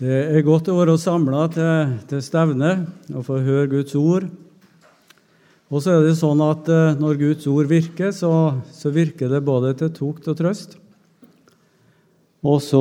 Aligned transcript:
Det 0.00 0.20
er 0.32 0.40
godt 0.46 0.70
å 0.72 0.78
være 0.78 0.94
samla 0.96 1.42
til, 1.52 1.90
til 2.08 2.22
stevne 2.24 2.70
og 3.12 3.24
få 3.26 3.42
høre 3.44 3.66
Guds 3.68 3.92
ord. 4.00 4.30
Og 5.68 5.82
så 5.84 5.98
er 5.98 6.06
det 6.06 6.14
sånn 6.16 6.40
at 6.40 6.70
eh, 6.72 6.94
når 6.96 7.18
Guds 7.20 7.44
ord 7.50 7.68
virker, 7.68 8.08
så, 8.16 8.30
så 8.72 8.88
virker 8.94 9.28
det 9.28 9.42
både 9.44 9.74
til 9.76 9.92
tukt 9.92 10.30
og 10.32 10.38
trøst. 10.38 10.78
Og 12.40 12.62
så 12.64 12.80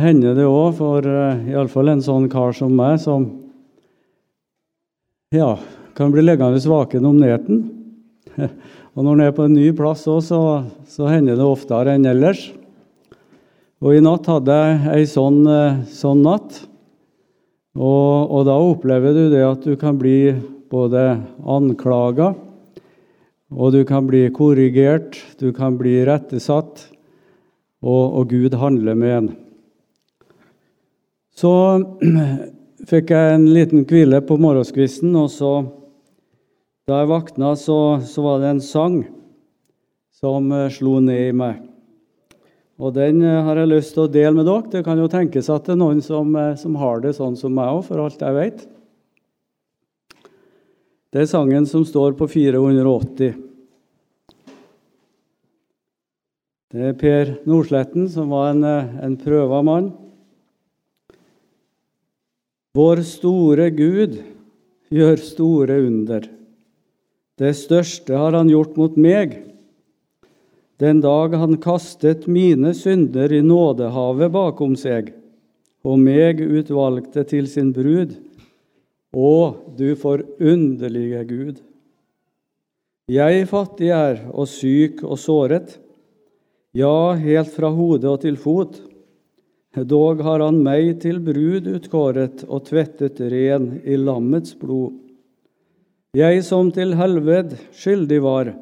hender 0.00 0.32
det 0.38 0.48
òg, 0.48 0.72
for 0.78 1.04
uh, 1.04 1.44
iallfall 1.52 1.92
en 1.92 2.00
sånn 2.00 2.30
kar 2.32 2.56
som 2.56 2.72
meg, 2.72 2.96
som 3.02 3.28
ja, 5.36 5.52
kan 5.92 6.14
bli 6.14 6.24
liggende 6.24 6.64
vaken 6.64 7.10
om 7.10 7.20
netten. 7.20 7.60
og 8.96 9.04
når 9.04 9.12
en 9.12 9.26
er 9.26 9.36
på 9.36 9.44
en 9.44 9.58
ny 9.60 9.68
plass 9.76 10.08
òg, 10.08 10.24
så, 10.24 10.40
så 10.88 11.12
hender 11.12 11.36
det 11.36 11.44
oftere 11.44 11.98
enn 11.98 12.08
ellers. 12.08 12.48
Og 13.84 13.92
i 13.92 14.00
natt 14.00 14.24
hadde 14.30 14.54
jeg 14.56 14.76
ei 14.94 15.04
sånn, 15.04 15.42
eh, 15.44 15.82
sånn 15.92 16.22
natt. 16.24 16.62
Og, 17.76 18.30
og, 18.32 18.46
da 18.48 18.54
opplever 18.56 19.12
du 19.12 19.26
det 19.28 19.42
at 19.44 19.66
du 19.66 19.74
kan 19.76 19.98
bli 20.00 20.32
både 20.72 21.02
anklaga, 21.44 22.30
og 23.52 23.74
du 23.74 23.82
kan 23.84 24.06
bli 24.08 24.22
korrigert, 24.32 25.18
du 25.36 25.50
kan 25.52 25.76
bli 25.76 25.98
rettesatt, 26.08 26.86
og, 27.84 28.04
og 28.22 28.32
Gud 28.32 28.56
handler 28.56 28.96
med 28.96 29.16
en. 29.18 29.28
Så 31.36 31.52
fikk 32.90 33.12
jeg 33.12 33.36
en 33.36 33.46
liten 33.52 33.84
hvile 33.90 34.22
på 34.24 34.40
morgenskvisten, 34.40 35.12
og 35.18 35.28
så 35.34 35.52
da 36.88 37.02
jeg 37.02 37.12
vakna, 37.12 37.52
så, 37.52 38.00
så 38.00 38.24
var 38.24 38.40
det 38.40 38.54
en 38.54 38.64
sang 38.64 38.98
som 40.14 40.48
eh, 40.56 40.70
slo 40.72 40.96
ned 41.04 41.28
i 41.28 41.36
meg. 41.36 41.73
Og 42.82 42.94
den 42.96 43.22
eh, 43.22 43.42
har 43.46 43.60
jeg 43.60 43.70
lyst 43.70 43.94
til 43.94 44.06
å 44.06 44.10
dele 44.10 44.34
med 44.34 44.48
dere. 44.48 44.66
Det 44.72 44.82
kan 44.86 44.98
jo 44.98 45.10
tenkes 45.10 45.50
at 45.52 45.66
det 45.66 45.76
er 45.76 45.80
noen 45.80 46.02
som, 46.02 46.34
eh, 46.38 46.56
som 46.58 46.74
har 46.80 47.04
det 47.04 47.14
sånn 47.18 47.36
som 47.38 47.54
meg 47.54 47.70
òg, 47.70 47.84
for 47.86 48.02
alt 48.02 48.24
jeg 48.24 48.38
vet. 48.38 48.64
Det 51.14 51.22
er 51.22 51.30
sangen 51.30 51.68
som 51.70 51.84
står 51.86 52.16
på 52.18 52.26
480. 52.26 53.36
Det 56.74 56.88
er 56.90 56.96
Per 56.98 57.36
Nordsletten, 57.46 58.08
som 58.10 58.34
var 58.34 58.50
en, 58.50 58.64
eh, 58.66 59.04
en 59.06 59.16
prøva 59.16 59.62
mann. 59.62 59.92
Vår 62.74 63.04
store 63.06 63.70
Gud 63.70 64.18
gjør 64.90 65.20
store 65.22 65.78
under. 65.86 66.26
Det 67.38 67.54
største 67.54 68.18
har 68.18 68.34
han 68.34 68.50
gjort 68.50 68.76
mot 68.76 68.96
meg 68.98 69.53
den 70.82 71.00
dag 71.00 71.34
han 71.38 71.56
kastet 71.62 72.26
mine 72.26 72.74
synder 72.74 73.32
i 73.32 73.42
nådehavet 73.42 74.32
bakom 74.34 74.74
seg, 74.78 75.12
og 75.86 76.00
meg 76.02 76.40
utvalgte 76.42 77.22
til 77.30 77.46
sin 77.50 77.70
brud. 77.76 78.16
Å, 79.14 79.34
du 79.78 79.94
forunderlige 80.00 81.22
Gud! 81.28 81.60
Jeg 83.12 83.44
fattig 83.50 83.90
er 83.92 84.22
og 84.32 84.48
syk 84.48 85.02
og 85.04 85.18
såret, 85.20 85.76
ja, 86.74 87.12
helt 87.20 87.52
fra 87.54 87.68
hode 87.70 88.08
og 88.10 88.22
til 88.24 88.38
fot. 88.40 88.80
Dog 89.74 90.22
har 90.24 90.42
han 90.42 90.58
meg 90.64 90.96
til 91.02 91.20
brud 91.22 91.68
utkåret 91.70 92.42
og 92.48 92.64
tvettet 92.66 93.20
ren 93.30 93.76
i 93.84 93.98
lammets 94.00 94.56
blod. 94.58 94.96
Jeg 96.14 96.42
som 96.46 96.70
til 96.74 96.94
helved 96.98 97.54
skyldig 97.74 98.20
var, 98.22 98.52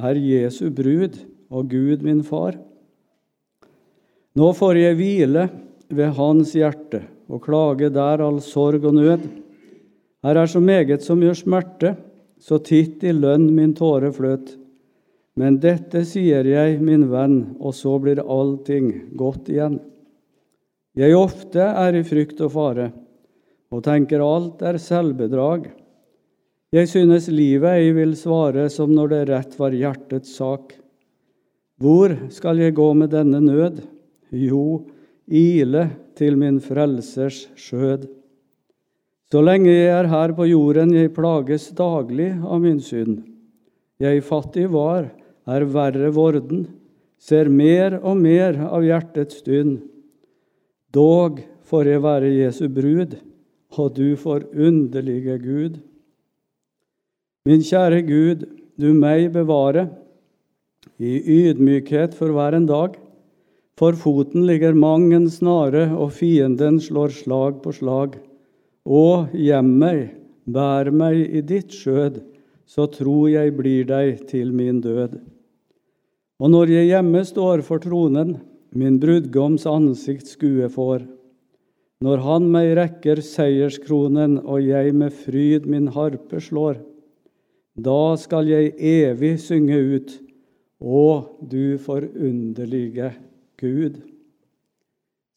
er 0.00 0.16
Jesu 0.20 0.70
brud 0.72 1.18
og 1.52 1.68
Gud 1.70 2.02
min 2.04 2.22
far. 2.24 2.56
Nå 4.32 4.48
får 4.56 4.80
jeg 4.80 4.96
hvile 4.96 5.48
ved 5.92 6.14
Hans 6.16 6.54
hjerte 6.56 7.02
og 7.28 7.44
klage 7.44 7.90
der 7.92 8.24
all 8.24 8.40
sorg 8.44 8.84
og 8.88 8.96
nød. 8.96 9.28
Her 10.24 10.38
er 10.40 10.48
så 10.48 10.60
meget 10.62 11.04
som 11.04 11.20
gjør 11.20 11.36
smerte, 11.36 11.94
så 12.40 12.58
titt 12.64 13.04
i 13.04 13.12
lønn 13.12 13.50
min 13.54 13.74
tåre 13.76 14.10
fløt. 14.14 14.56
Men 15.38 15.58
dette 15.62 16.02
sier 16.04 16.44
jeg, 16.44 16.80
min 16.84 17.06
venn, 17.12 17.56
og 17.60 17.72
så 17.76 17.96
blir 18.02 18.20
allting 18.20 18.90
godt 19.16 19.48
igjen. 19.52 19.78
Jeg 20.98 21.16
ofte 21.16 21.64
er 21.64 21.96
i 21.96 22.02
frykt 22.04 22.42
og 22.44 22.52
fare, 22.52 22.90
og 23.72 23.84
tenker 23.86 24.20
alt 24.20 24.60
er 24.68 24.76
selvbedrag. 24.80 25.70
Jeg 26.72 26.88
synes 26.88 27.30
livet 27.32 27.80
ei 27.80 27.92
vil 27.96 28.12
svare 28.16 28.68
som 28.72 28.92
når 28.92 29.12
det 29.12 29.22
rett 29.30 29.56
var 29.60 29.76
hjertets 29.76 30.36
sak. 30.36 30.74
Hvor 31.82 32.12
skal 32.30 32.60
jeg 32.62 32.76
gå 32.76 32.92
med 32.94 33.10
denne 33.10 33.40
nød? 33.42 33.80
Jo, 34.30 34.84
ile 35.26 35.88
til 36.18 36.36
min 36.38 36.60
frelsers 36.62 37.48
skjød. 37.58 38.04
Så 39.32 39.40
lenge 39.42 39.72
jeg 39.72 39.88
er 39.90 40.10
her 40.12 40.34
på 40.36 40.46
jorden, 40.46 40.92
jeg 40.94 41.14
plages 41.16 41.70
daglig 41.74 42.28
av 42.44 42.60
min 42.62 42.78
synd. 42.84 43.22
Jeg 43.98 44.22
fattig 44.22 44.68
var, 44.70 45.08
er 45.48 45.64
verre 45.72 46.12
vorden, 46.14 46.66
ser 47.18 47.50
mer 47.50 47.96
og 48.02 48.20
mer 48.20 48.60
av 48.68 48.84
hjertets 48.86 49.42
dynn. 49.46 49.80
Dog 50.92 51.40
får 51.66 51.90
jeg 51.94 52.04
være 52.04 52.34
Jesu 52.36 52.66
brud, 52.68 53.16
og 53.80 53.96
du 53.96 54.12
forunderlige 54.20 55.38
Gud. 55.40 55.80
Min 57.48 57.64
kjære 57.64 58.04
Gud, 58.06 58.46
du 58.78 58.92
meg 58.94 59.32
bevare 59.34 59.88
i 61.02 61.18
ydmykhet 61.18 62.14
for 62.16 62.34
hver 62.34 62.56
en 62.58 62.66
dag. 62.68 62.96
For 63.78 63.96
foten 63.98 64.44
ligger 64.46 64.76
mang 64.76 65.08
en 65.16 65.28
snare, 65.32 65.88
og 65.96 66.12
fienden 66.18 66.78
slår 66.80 67.14
slag 67.16 67.62
på 67.64 67.72
slag. 67.74 68.18
Å, 68.84 69.06
gjem 69.32 69.70
meg, 69.80 70.02
bær 70.44 70.90
meg 70.94 71.22
i 71.32 71.42
ditt 71.46 71.72
skjød, 71.74 72.20
så 72.66 72.86
tro 72.92 73.26
jeg 73.30 73.54
blir 73.56 73.86
deg 73.88 74.26
til 74.30 74.52
min 74.54 74.80
død. 74.84 75.18
Og 76.42 76.50
når 76.50 76.74
jeg 76.74 76.90
hjemme 76.90 77.22
står 77.26 77.62
for 77.66 77.82
tronen, 77.82 78.36
min 78.74 78.98
brudgoms 79.00 79.66
ansikt 79.68 80.30
skue 80.30 80.68
får, 80.72 81.04
når 82.02 82.22
han 82.24 82.48
meg 82.50 82.72
rekker 82.74 83.20
seierskronen 83.22 84.40
og 84.40 84.64
jeg 84.64 84.94
med 84.96 85.14
fryd 85.14 85.68
min 85.70 85.86
harpe 85.94 86.40
slår, 86.42 86.80
da 87.78 88.16
skal 88.18 88.48
jeg 88.50 88.72
evig 88.76 89.36
synge 89.40 89.78
ut 89.78 90.16
å, 90.82 91.38
du 91.40 91.78
forunderlige 91.78 93.12
Gud. 93.60 94.00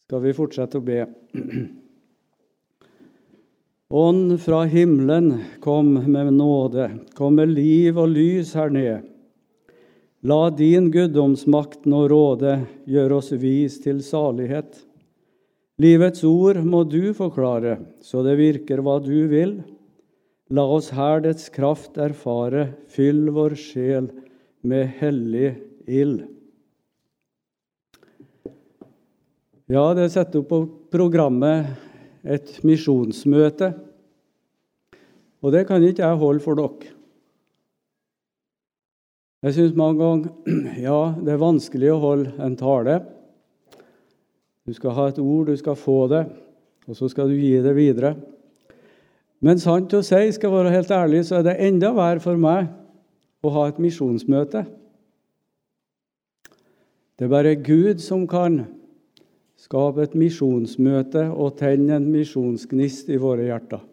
Skal 0.05 0.21
vi 0.25 0.33
fortsette 0.37 0.79
å 0.81 0.85
be? 0.85 1.05
Ånd 3.95 4.33
fra 4.41 4.63
himmelen, 4.65 5.43
kom 5.61 5.93
med 5.93 6.33
nåde, 6.33 6.89
kom 7.13 7.37
med 7.37 7.53
liv 7.53 7.97
og 8.01 8.09
lys 8.15 8.55
her 8.57 8.73
ned. 8.73 9.05
La 10.25 10.49
din 10.49 10.89
guddomsmakt 10.89 11.85
nå 11.85 12.07
råde, 12.09 12.57
gjør 12.89 13.19
oss 13.19 13.29
vis 13.37 13.77
til 13.83 14.01
salighet. 14.01 14.81
Livets 15.81 16.25
ord 16.25 16.57
må 16.65 16.81
du 16.89 17.13
forklare, 17.13 17.77
så 18.01 18.23
det 18.25 18.37
virker 18.41 18.81
hva 18.81 18.97
du 19.05 19.27
vil. 19.29 19.59
La 20.49 20.65
oss 20.65 20.89
her 20.97 21.21
dets 21.21 21.51
kraft 21.53 21.99
erfare, 22.01 22.71
fyll 22.89 23.27
vår 23.35 23.57
sjel 23.59 24.09
med 24.67 24.89
hellig 24.99 25.55
ild. 25.87 26.25
Ja, 29.65 29.87
det 29.97 30.05
er 30.05 30.13
satt 30.13 30.35
opp 30.37 30.51
på 30.51 30.59
programmet 30.93 31.71
et 32.25 32.59
misjonsmøte. 32.65 33.71
Og 35.41 35.53
det 35.53 35.65
kan 35.69 35.81
ikke 35.85 36.05
jeg 36.05 36.21
holde 36.21 36.43
for 36.43 36.57
dere. 36.57 36.91
Jeg 39.45 39.57
syns 39.57 39.75
mange 39.77 40.01
ganger 40.01 40.53
ja, 40.87 40.99
det 41.21 41.33
er 41.33 41.41
vanskelig 41.41 41.91
å 41.93 42.01
holde 42.01 42.31
en 42.41 42.55
tale. 42.57 42.99
Du 44.65 44.73
skal 44.73 44.95
ha 44.97 45.09
et 45.11 45.19
ord, 45.21 45.49
du 45.49 45.57
skal 45.57 45.77
få 45.77 45.99
det, 46.09 46.23
og 46.89 46.97
så 46.97 47.09
skal 47.11 47.29
du 47.29 47.37
gi 47.37 47.53
det 47.61 47.75
videre. 47.77 48.15
Men 49.45 49.61
sant 49.61 49.93
å 49.93 50.01
si, 50.01 50.23
skal 50.33 50.49
jeg 50.49 50.55
være 50.55 50.73
helt 50.73 50.93
ærlig, 50.95 51.21
så 51.27 51.39
er 51.39 51.45
det 51.45 51.59
enda 51.61 51.91
verre 51.93 52.23
for 52.23 52.39
meg 52.41 52.71
å 53.45 53.53
ha 53.55 53.67
et 53.69 53.81
misjonsmøte. 53.81 54.65
Det 57.15 57.27
er 57.27 57.31
bare 57.31 57.55
Gud 57.55 58.01
som 58.03 58.25
kan 58.27 58.63
skape 59.61 60.03
et 60.03 60.15
misjonsmøte 60.19 61.29
og 61.31 61.55
tenne 61.61 61.97
en 61.97 62.09
misjonsgnist 62.11 63.09
i 63.13 63.19
våre 63.21 63.47
hjerter. 63.47 63.83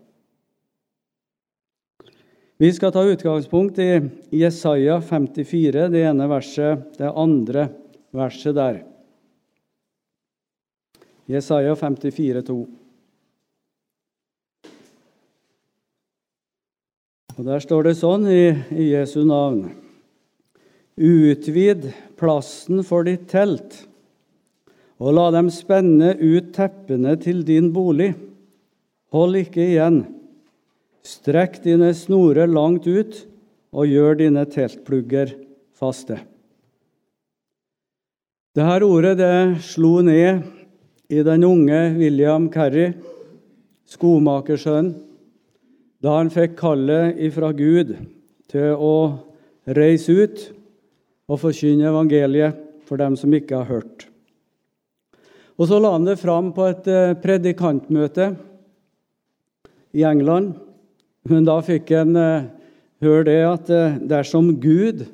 Vi 2.62 2.68
skal 2.74 2.92
ta 2.94 3.02
utgangspunkt 3.08 3.78
i 3.82 3.90
Jesaja 4.38 5.00
54, 5.02 5.88
det 5.90 6.04
ene 6.06 6.28
verset, 6.30 6.84
det 6.98 7.08
andre 7.10 7.64
verset 8.14 8.54
der. 8.54 8.82
Jesaja 11.30 11.74
54, 11.78 12.44
2. 12.46 12.60
Og 17.38 17.46
Der 17.46 17.62
står 17.64 17.86
det 17.86 17.94
sånn 17.96 18.26
i, 18.28 18.52
i 18.76 18.90
Jesu 18.92 19.22
navn 19.24 19.70
Utvid 20.92 21.86
plassen 22.20 22.82
for 22.84 23.06
ditt 23.08 23.24
telt, 23.30 23.78
og 25.00 25.14
la 25.16 25.30
dem 25.32 25.48
spenne 25.50 26.12
ut 26.20 26.50
teppene 26.52 27.14
til 27.18 27.40
din 27.48 27.70
bolig. 27.72 28.10
Hold 29.16 29.38
ikke 29.40 29.64
igjen. 29.64 30.02
Strekk 31.02 31.62
dine 31.64 31.88
snorer 31.96 32.50
langt 32.50 32.84
ut, 32.84 33.16
og 33.72 33.88
gjør 33.88 34.20
dine 34.20 34.44
teltplugger 34.52 35.32
faste. 35.80 36.20
Dette 38.52 38.84
ordet 38.84 39.14
det 39.16 39.64
slo 39.64 40.02
ned 40.04 40.44
i 41.08 41.24
den 41.24 41.48
unge 41.48 41.80
William 41.96 42.50
Carrie, 42.52 42.92
skomakersønn, 43.88 44.92
da 46.02 46.16
han 46.18 46.32
fikk 46.34 46.56
kallet 46.58 47.20
ifra 47.22 47.52
Gud 47.54 47.94
til 48.50 48.74
å 48.74 48.94
reise 49.70 50.12
ut 50.12 50.40
og 51.30 51.38
forkynne 51.44 51.86
evangeliet 51.92 52.58
for 52.88 53.00
dem 53.00 53.14
som 53.16 53.32
ikke 53.34 53.62
har 53.62 53.70
hørt. 53.70 54.08
Og 55.60 55.68
Så 55.68 55.78
la 55.78 55.92
han 55.94 56.08
det 56.08 56.18
fram 56.18 56.50
på 56.56 56.66
et 56.66 56.88
eh, 56.90 57.14
predikantmøte 57.22 58.32
i 59.94 60.02
England. 60.08 60.56
Men 61.28 61.46
da 61.46 61.60
fikk 61.62 61.92
han 61.94 62.16
eh, 62.18 62.48
høre 63.04 63.26
det 63.28 63.40
at 63.46 63.70
eh, 63.70 63.98
dersom 64.10 64.56
Gud 64.58 65.04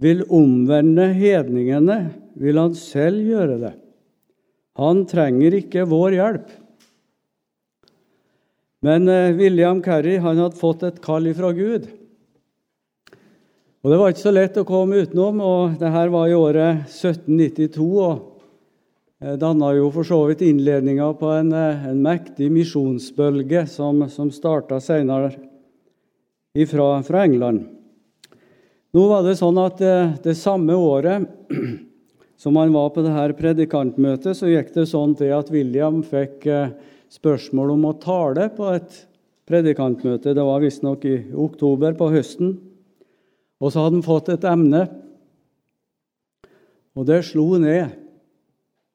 vil 0.00 0.22
omvende 0.32 1.10
hedningene, 1.16 1.98
vil 2.40 2.60
han 2.60 2.76
selv 2.78 3.20
gjøre 3.20 3.58
det. 3.60 3.74
Han 4.80 5.04
trenger 5.08 5.56
ikke 5.60 5.86
vår 5.88 6.16
hjelp. 6.16 6.48
Men 8.84 9.08
William 9.38 9.80
Kerry 9.82 10.18
han 10.20 10.36
hadde 10.36 10.58
fått 10.60 10.82
et 10.84 10.98
kall 11.02 11.30
fra 11.34 11.52
Gud. 11.56 11.86
Og 13.82 13.90
Det 13.90 13.98
var 13.98 14.12
ikke 14.12 14.26
så 14.26 14.34
lett 14.34 14.58
å 14.60 14.66
komme 14.68 15.00
utenom. 15.06 15.40
og 15.40 15.78
det 15.78 15.90
her 15.90 16.08
var 16.12 16.28
i 16.28 16.34
året 16.34 16.88
1792. 16.90 17.86
og 18.02 18.36
danna 19.40 19.72
jo 19.76 19.88
for 19.94 20.04
så 20.04 20.18
vidt 20.28 20.44
innledninga 20.44 21.08
på 21.16 21.30
en, 21.32 21.52
eh, 21.52 21.86
en, 21.88 22.02
mektig 22.02 22.50
misjonsbølge 22.52 23.66
som, 23.66 24.08
som 24.12 24.30
starta 24.30 24.80
senere 24.80 25.32
ifra, 26.54 27.02
fra 27.02 27.24
England. 27.24 27.64
Nå 28.92 29.06
var 29.08 29.24
det 29.24 29.38
sånn 29.40 29.56
at 29.60 29.80
det, 29.80 29.94
eh, 29.94 30.12
det 30.24 30.36
samme 30.36 30.76
året 30.76 31.24
som 32.42 32.56
han 32.60 32.74
var 32.74 32.90
på 32.92 33.06
det 33.06 33.14
her 33.14 33.32
predikantmøtet, 33.38 34.36
så 34.36 34.52
gikk 34.52 34.74
det 34.74 34.88
sånn 34.90 35.16
til 35.16 35.32
at 35.32 35.50
William 35.52 36.02
fikk 36.04 36.46
eh, 36.46 36.76
spørsmål 37.12 37.74
om 37.76 37.84
å 37.88 37.96
tale 38.02 38.48
på 38.54 38.70
et 38.74 38.96
predikantmøte. 39.46 40.34
Det 40.34 40.44
var 40.46 40.62
visstnok 40.62 41.04
i 41.06 41.16
oktober, 41.32 41.94
på 41.98 42.10
høsten. 42.12 42.56
Og 43.62 43.72
så 43.72 43.84
hadde 43.84 44.00
han 44.00 44.06
fått 44.06 44.32
et 44.34 44.44
emne, 44.48 44.82
og 46.96 47.04
det 47.08 47.22
slo 47.28 47.58
ned 47.60 47.92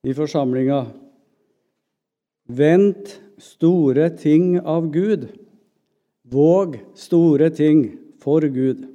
i 0.06 0.14
forsamlinga. 0.18 0.84
Vent 2.50 3.16
store 3.42 4.10
ting 4.18 4.56
av 4.60 4.90
Gud. 4.94 5.28
Våg 6.32 6.80
store 6.98 7.52
ting 7.54 7.84
for 8.22 8.42
Gud. 8.42 8.88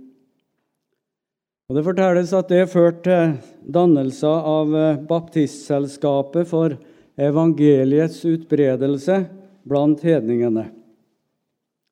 Og 1.67 1.75
Det 1.75 1.83
fortelles 1.87 2.35
at 2.35 2.51
det 2.51 2.69
førte 2.71 3.03
til 3.03 3.73
dannelsen 3.75 4.43
av 4.47 4.75
Baptistselskapet 5.09 6.47
for 6.47 6.77
evangeliets 7.17 8.25
utbredelse 8.25 9.25
blant 9.67 10.03
hedningene, 10.05 10.69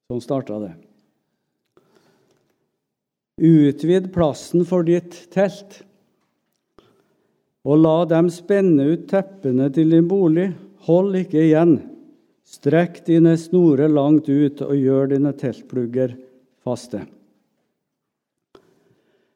som 0.07 0.21
starta 0.21 0.59
det. 0.61 0.73
Utvid 3.41 4.13
plassen 4.15 4.63
for 4.69 4.87
ditt 4.87 5.17
telt, 5.35 5.81
og 7.65 7.81
la 7.81 7.97
dem 8.07 8.29
spenne 8.31 8.85
ut 8.93 9.09
teppene 9.11 9.71
til 9.73 9.97
din 9.97 10.07
bolig. 10.09 10.51
Hold 10.85 11.17
ikke 11.17 11.41
igjen. 11.47 11.79
Strekk 12.45 13.01
dine 13.07 13.39
snorer 13.41 13.89
langt 13.89 14.29
ut 14.29 14.61
og 14.61 14.77
gjør 14.77 15.15
dine 15.15 15.33
teltplugger 15.33 16.13
faste. 16.61 17.07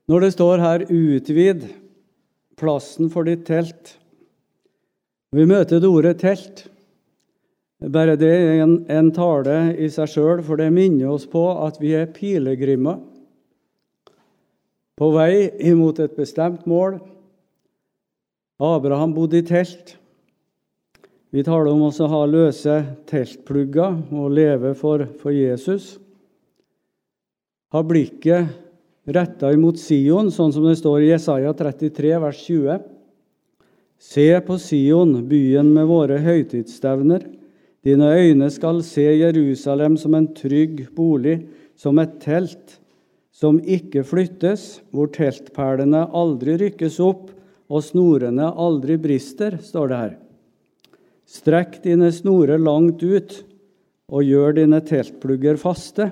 Når 0.09 0.21
det 0.21 0.33
står 0.37 0.59
her 0.61 0.85
'utvid 0.89 1.65
plassen 2.57 3.09
for 3.11 3.25
ditt 3.25 3.47
telt' 3.49 3.97
Vi 5.33 5.45
møter 5.45 5.81
det 5.81 5.89
ordet 5.89 6.19
'telt'. 6.23 6.67
Bare 7.79 8.17
det 8.17 8.31
er 8.33 8.63
en, 8.65 8.87
en 8.91 9.13
tale 9.15 9.77
i 9.79 9.87
seg 9.93 10.09
sjøl, 10.11 10.41
for 10.43 10.59
det 10.59 10.73
minner 10.75 11.13
oss 11.13 11.29
på 11.31 11.45
at 11.67 11.77
vi 11.79 11.93
er 11.95 12.11
pilegrimer 12.11 12.99
på 14.99 15.13
vei 15.15 15.47
imot 15.71 16.01
et 16.03 16.17
bestemt 16.19 16.67
mål. 16.67 16.99
Abraham 18.59 19.15
bodde 19.15 19.39
i 19.39 19.47
telt. 19.47 19.95
Vi 21.31 21.45
taler 21.47 21.71
om 21.71 21.85
å 21.87 22.09
ha 22.11 22.25
løse 22.27 22.81
teltplugger 23.07 24.01
og 24.11 24.35
leve 24.35 24.75
for, 24.75 25.05
for 25.21 25.31
Jesus. 25.31 25.99
Ha 27.71 27.83
blikket 27.85 28.49
retta 29.07 29.53
imot 29.55 29.79
Sion, 29.79 30.33
sånn 30.33 30.51
som 30.57 30.67
det 30.67 30.79
står 30.81 31.05
i 31.05 31.13
Jesaja 31.13 31.53
33, 31.55 32.15
vers 32.19 32.41
20. 32.49 32.98
Se 33.99 34.41
på 34.47 34.59
Sion, 34.63 35.17
byen 35.29 35.73
med 35.75 35.89
våre 35.91 36.21
høytidsstevner. 36.23 37.25
Dine 37.83 38.11
øyne 38.15 38.51
skal 38.51 38.83
se 38.87 39.07
Jerusalem 39.19 39.97
som 39.99 40.15
en 40.15 40.29
trygg 40.35 40.87
bolig, 40.95 41.41
som 41.79 41.99
et 41.99 42.19
telt 42.23 42.79
som 43.35 43.61
ikke 43.63 44.03
flyttes, 44.07 44.81
hvor 44.91 45.11
teltperlene 45.15 46.07
aldri 46.17 46.57
rykkes 46.59 46.99
opp 47.03 47.29
og 47.69 47.85
snorene 47.85 48.49
aldri 48.59 48.97
brister, 48.99 49.59
står 49.63 49.91
det 49.91 49.99
her. 49.99 50.17
Strekk 51.29 51.77
dine 51.85 52.09
snorer 52.15 52.59
langt 52.59 53.03
ut 53.05 53.37
og 54.09 54.25
gjør 54.25 54.57
dine 54.57 54.81
teltplugger 54.81 55.59
faste. 55.61 56.09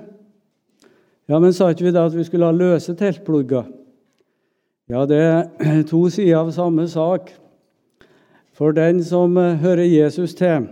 Ja, 1.27 1.39
men 1.39 1.55
sa 1.55 1.71
ikke 1.73 1.89
vi 1.89 1.95
da 1.95 2.05
at 2.07 2.15
vi 2.15 2.23
skulle 2.27 2.47
ha 2.47 2.55
løse 2.55 2.95
teltplugger? 2.95 3.65
Ja, 4.87 5.03
det 5.09 5.19
er 5.19 5.83
to 5.89 6.05
sider 6.13 6.45
av 6.45 6.53
samme 6.55 6.85
sak. 6.87 7.33
For 8.57 8.73
den 8.73 9.03
som 9.05 9.37
eh, 9.37 9.59
hører 9.61 9.85
Jesus 9.85 10.33
til, 10.37 10.65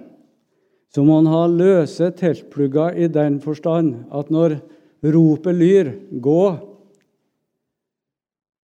så 0.89 1.03
må 1.05 1.19
han 1.19 1.29
ha 1.29 1.43
løse 1.51 2.09
teltplugger 2.17 2.97
i 2.97 3.09
den 3.11 3.37
forstand 3.43 4.07
at 4.15 4.31
når 4.33 4.57
ropet 5.05 5.55
lyr 5.59 5.91
'gå', 6.09 6.57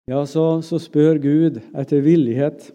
ja, 0.10 0.26
så, 0.26 0.62
så 0.66 0.80
spør 0.82 1.22
Gud 1.22 1.62
etter 1.78 2.02
villighet. 2.02 2.72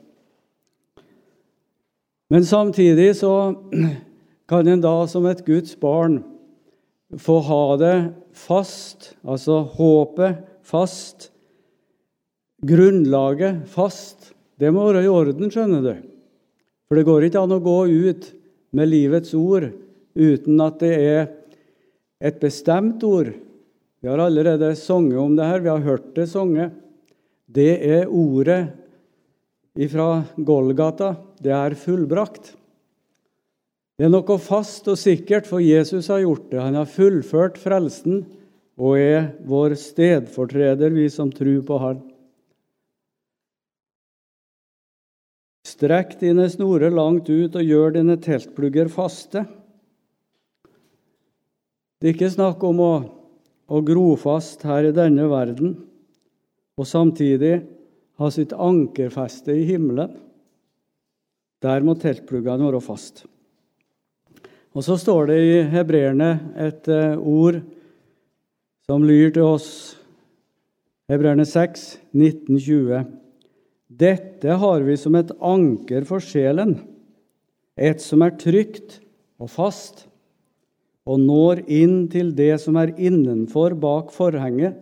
Men 2.31 2.45
samtidig 2.45 3.17
så 3.17 3.57
kan 4.51 4.69
en 4.69 4.81
da 4.81 5.07
som 5.11 5.27
et 5.27 5.45
Guds 5.45 5.75
barn 5.77 6.23
få 7.19 7.41
ha 7.41 7.77
det 7.77 7.97
fast, 8.33 9.17
altså 9.27 9.65
håpet 9.77 10.45
fast, 10.63 11.33
grunnlaget 12.63 13.67
fast. 13.67 14.33
Det 14.59 14.71
må 14.73 14.87
være 14.93 15.05
i 15.05 15.11
orden, 15.11 15.51
skjønner 15.51 15.83
du. 15.83 16.16
For 16.87 16.99
det 16.99 17.07
går 17.09 17.27
ikke 17.27 17.43
an 17.43 17.57
å 17.57 17.63
gå 17.63 17.79
ut 18.11 18.31
med 18.77 18.91
livets 18.91 19.35
ord 19.35 19.71
uten 20.17 20.63
at 20.63 20.79
det 20.81 20.95
er 20.95 21.27
et 22.25 22.39
bestemt 22.41 23.03
ord 23.05 23.35
vi 24.07 24.11
har 24.13 24.21
allerede 24.23 24.69
sunget 24.79 25.19
om 25.19 25.33
det 25.35 25.47
her, 25.49 25.61
vi 25.61 25.69
har 25.69 25.81
hørt 25.83 26.13
det 26.15 26.29
sunget. 26.31 26.75
Det 27.51 27.73
er 27.83 28.05
ordet 28.07 28.69
fra 29.91 30.23
Golgata. 30.37 31.17
Det 31.43 31.51
er 31.51 31.75
fullbrakt. 31.75 32.53
Det 33.99 34.07
er 34.07 34.13
noe 34.13 34.37
fast 34.39 34.87
og 34.93 34.99
sikkert, 35.01 35.49
for 35.49 35.59
Jesus 35.65 36.07
har 36.13 36.23
gjort 36.23 36.51
det. 36.53 36.61
Han 36.61 36.79
har 36.79 36.87
fullført 36.87 37.59
frelsen 37.59 38.23
og 38.77 39.01
er 39.01 39.33
vår 39.49 39.75
stedfortreder, 39.81 40.95
vi 40.95 41.09
som 41.11 41.33
tror 41.35 41.65
på 41.67 41.81
Han. 41.83 42.03
Strekk 45.77 46.17
dine 46.23 46.49
snorer 46.49 46.95
langt 46.95 47.29
ut 47.29 47.53
og 47.53 47.69
gjør 47.69 47.99
dine 47.99 48.17
teltplugger 48.17 48.89
faste. 48.89 49.45
Det 52.01 52.09
er 52.09 52.17
ikke 52.17 52.33
snakk 52.33 52.65
om 52.65 52.81
å 52.81 52.93
å 53.67 53.83
gro 53.83 54.13
fast 54.19 54.63
her 54.67 54.87
i 54.87 54.95
denne 54.95 55.27
verden, 55.31 55.75
og 56.77 56.87
samtidig 56.87 57.59
ha 58.21 58.29
sitt 58.33 58.53
ankerfeste 58.53 59.55
i 59.55 59.67
himmelen. 59.69 60.15
Der 61.65 61.83
må 61.83 61.97
teltpluggene 61.99 62.69
være 62.69 62.83
fast. 62.85 63.25
Og 64.77 64.85
Så 64.85 64.99
står 65.01 65.31
det 65.31 65.39
i 65.41 65.61
hebreerne 65.73 66.31
et 66.61 66.89
uh, 66.93 67.17
ord 67.17 67.63
som 68.87 69.03
lyr 69.03 69.33
til 69.33 69.43
oss, 69.43 69.97
hebreerne 71.09 71.47
6, 71.49 71.87
1920. 72.13 73.07
Dette 73.87 74.59
har 74.59 74.83
vi 74.83 74.97
som 74.99 75.15
et 75.15 75.31
anker 75.39 76.07
for 76.09 76.23
sjelen, 76.23 76.79
et 77.77 78.03
som 78.03 78.25
er 78.25 78.35
trygt 78.41 79.01
og 79.39 79.51
fast 79.53 80.07
og 81.07 81.23
når 81.23 81.63
inn 81.71 82.07
til 82.11 82.33
det 82.35 82.57
som 82.59 82.77
er 82.81 82.95
innenfor 82.99 83.77
bak 83.79 84.11
forhenget, 84.15 84.75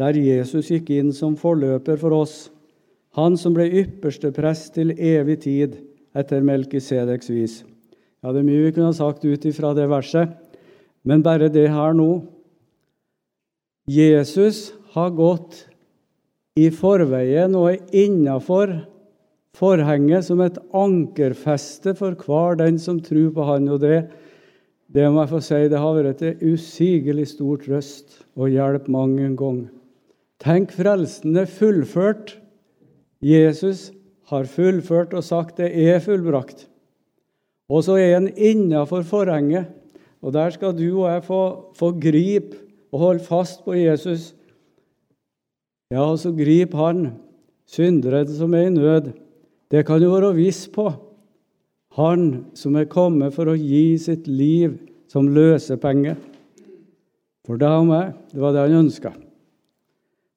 der 0.00 0.16
Jesus 0.16 0.70
gikk 0.72 0.88
inn 0.96 1.12
som 1.12 1.36
forløper 1.36 2.00
for 2.00 2.16
oss, 2.16 2.48
han 3.18 3.36
som 3.36 3.52
ble 3.52 3.66
ypperste 3.82 4.30
prest 4.32 4.72
til 4.78 4.94
evig 4.94 5.42
tid, 5.44 5.76
etter 6.16 6.42
Melkisedeks 6.42 7.28
vis. 7.30 7.60
Ja, 8.24 8.32
det 8.32 8.40
er 8.40 8.46
mye 8.48 8.64
vi 8.64 8.72
kunne 8.72 8.88
ha 8.88 8.96
sagt 8.96 9.24
ut 9.24 9.44
ifra 9.46 9.74
det 9.76 9.86
verset, 9.90 10.32
men 11.04 11.24
bare 11.24 11.50
det 11.52 11.68
her 11.72 11.92
nå. 11.96 12.22
Jesus 13.90 14.70
har 14.94 15.12
gått 15.16 15.66
i 16.60 16.68
forveien 16.74 17.54
og 17.56 17.70
er 17.72 18.04
innafor 18.04 18.74
forhenget 19.56 20.26
som 20.26 20.42
et 20.44 20.58
ankerfeste 20.76 21.94
for 21.98 22.16
hver 22.26 22.58
den 22.60 22.78
som 22.80 23.00
tror 23.04 23.30
på 23.34 23.46
Han. 23.48 23.68
Og 23.72 23.80
det, 23.82 24.00
det 24.92 25.08
må 25.10 25.24
jeg 25.24 25.32
få 25.32 25.42
si, 25.44 25.60
det 25.70 25.80
har 25.80 25.96
vært 25.96 26.20
til 26.22 26.54
usigelig 26.54 27.28
stor 27.34 27.60
trøst 27.64 28.20
og 28.36 28.52
hjelp 28.52 28.88
mange 28.92 29.28
ganger. 29.38 29.70
Tenk, 30.40 30.72
frelsen 30.72 31.36
er 31.36 31.50
fullført. 31.50 32.38
Jesus 33.20 33.90
har 34.30 34.48
fullført 34.48 35.12
og 35.12 35.24
sagt 35.26 35.58
det 35.60 35.68
er 35.74 36.00
fullbrakt. 36.00 36.64
Og 37.70 37.84
så 37.86 37.98
er 38.00 38.16
han 38.16 38.30
innafor 38.34 39.04
forhenget, 39.06 39.68
og 40.24 40.32
der 40.34 40.50
skal 40.50 40.72
du 40.74 41.02
og 41.04 41.10
jeg 41.12 41.24
få, 41.26 41.42
få 41.76 41.92
gripe 42.00 42.56
og 42.90 43.04
holde 43.04 43.24
fast 43.24 43.62
på 43.64 43.76
Jesus. 43.76 44.32
Ja, 45.90 46.04
og 46.06 46.20
så 46.22 46.30
grip 46.30 46.74
han, 46.78 47.08
synderen 47.66 48.28
som 48.30 48.52
er 48.54 48.68
i 48.68 48.74
nød. 48.74 49.10
Det 49.70 49.82
kan 49.86 49.98
du 49.98 50.06
være 50.12 50.36
viss 50.36 50.68
på. 50.70 50.86
Han 51.98 52.52
som 52.54 52.76
er 52.78 52.86
kommet 52.90 53.34
for 53.34 53.50
å 53.50 53.58
gi 53.58 53.98
sitt 53.98 54.28
liv 54.30 54.76
som 55.10 55.26
løsepenge. 55.34 56.14
For 57.46 57.58
deg 57.58 57.74
og 57.82 57.88
meg, 57.88 58.12
det 58.30 58.42
var 58.42 58.54
det 58.54 58.66
han 58.68 58.84
ønska. 58.84 59.10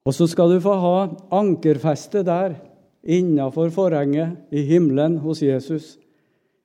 Og 0.04 0.16
så 0.16 0.26
skal 0.28 0.50
du 0.50 0.58
få 0.62 0.74
ha 0.82 0.96
ankerfeste 1.38 2.24
der, 2.26 2.58
innafor 3.04 3.70
forhenget 3.70 4.50
i 4.50 4.64
himmelen 4.66 5.20
hos 5.22 5.44
Jesus, 5.44 5.94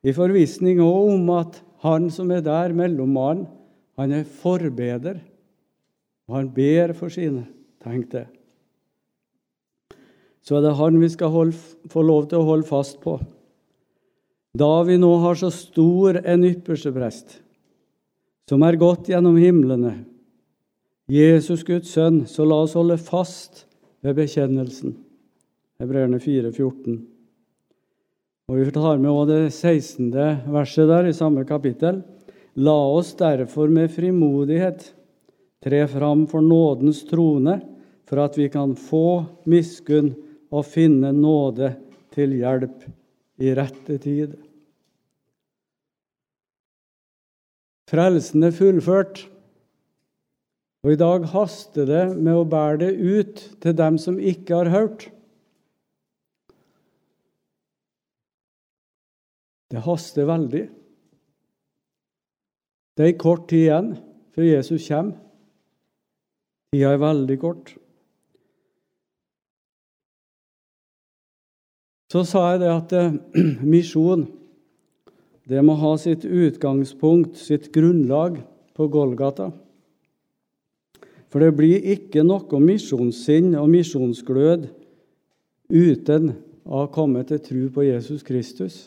i 0.02 0.16
forvissning 0.16 0.82
òg 0.82 1.14
om 1.14 1.30
at 1.38 1.62
han 1.86 2.10
som 2.12 2.32
er 2.34 2.42
der, 2.42 2.74
mellommannen, 2.74 3.46
han 4.00 4.16
er 4.16 4.26
forbeder, 4.42 5.20
og 6.32 6.40
han 6.40 6.52
ber 6.56 6.96
for 6.98 7.12
sine. 7.12 7.46
Tenk 7.84 8.10
det 8.16 8.26
så 10.46 10.58
er 10.58 10.66
det 10.66 10.78
han 10.80 11.00
vi 11.02 11.10
skal 11.12 11.34
holde, 11.34 11.58
få 11.92 12.04
lov 12.06 12.30
til 12.30 12.42
å 12.42 12.48
holde 12.48 12.68
fast 12.70 13.00
på. 13.04 13.18
Da 14.58 14.72
vi 14.88 14.98
nå 14.98 15.12
har 15.22 15.38
så 15.38 15.52
stor 15.54 16.22
en 16.24 16.46
ypperste 16.48 16.92
prest, 16.96 17.38
som 18.50 18.64
er 18.66 18.80
gått 18.82 19.12
gjennom 19.12 19.38
himlene, 19.38 19.94
Jesus 21.10 21.64
Guds 21.66 21.90
sønn, 21.94 22.24
så 22.30 22.46
la 22.46 22.64
oss 22.66 22.76
holde 22.78 22.98
fast 23.02 23.66
ved 24.06 24.18
bekjennelsen. 24.18 24.94
Hebreerne 25.82 26.20
4, 26.22 26.52
14. 26.54 27.00
Og 28.50 28.58
Vi 28.58 28.72
tar 28.74 28.98
med 28.98 29.10
også 29.10 29.30
det 29.30 29.54
16. 29.54 30.10
verset 30.50 30.90
der 30.90 31.10
i 31.10 31.14
samme 31.14 31.46
kapittel. 31.46 32.02
La 32.58 32.74
oss 32.74 33.14
derfor 33.18 33.70
med 33.70 33.92
frimodighet 33.94 34.90
tre 35.64 35.84
fram 35.88 36.26
for 36.28 36.42
nådens 36.42 37.04
trone, 37.10 37.60
for 38.10 38.22
at 38.24 38.38
vi 38.38 38.50
kan 38.50 38.74
få 38.76 39.26
miskunn 39.46 40.14
og 40.50 40.66
finne 40.66 41.12
nåde 41.14 41.74
til 42.14 42.34
hjelp 42.40 42.86
i 43.40 43.52
rette 43.58 43.98
tid. 44.02 44.34
Frelsen 47.90 48.46
er 48.46 48.54
fullført, 48.54 49.24
og 50.86 50.94
i 50.94 51.00
dag 51.00 51.26
haster 51.34 51.88
det 51.90 52.04
med 52.16 52.38
å 52.38 52.48
bære 52.48 52.82
det 52.84 52.92
ut 52.98 53.42
til 53.64 53.76
dem 53.76 53.98
som 54.02 54.20
ikke 54.22 54.62
har 54.62 54.70
hørt. 54.74 55.08
Det 59.70 59.82
haster 59.86 60.26
veldig. 60.30 60.68
Det 62.98 63.06
er 63.06 63.20
kort 63.22 63.46
tid 63.50 63.68
igjen 63.68 63.92
før 64.36 64.48
Jesus 64.48 64.88
kommer. 64.90 65.18
Tida 66.70 66.94
er 66.94 67.02
veldig 67.02 67.38
kort. 67.42 67.74
Så 72.10 72.24
sa 72.26 72.44
jeg 72.52 72.64
det 72.64 72.70
at 72.74 72.94
eh, 72.98 73.18
misjon 73.76 74.28
det 75.50 75.62
må 75.66 75.74
ha 75.82 75.96
sitt 75.98 76.26
utgangspunkt, 76.26 77.38
sitt 77.42 77.72
grunnlag, 77.74 78.38
på 78.80 78.86
Golgata. 78.88 79.50
For 81.28 81.44
det 81.44 81.52
blir 81.58 81.84
ikke 81.94 82.24
noe 82.24 82.62
misjonssinn 82.64 83.52
og 83.60 83.68
misjonsglød 83.74 84.70
uten 85.74 86.30
å 86.64 86.84
ha 86.84 86.92
kommet 86.94 87.28
til 87.34 87.42
tro 87.44 87.64
på 87.76 87.86
Jesus 87.90 88.24
Kristus. 88.24 88.78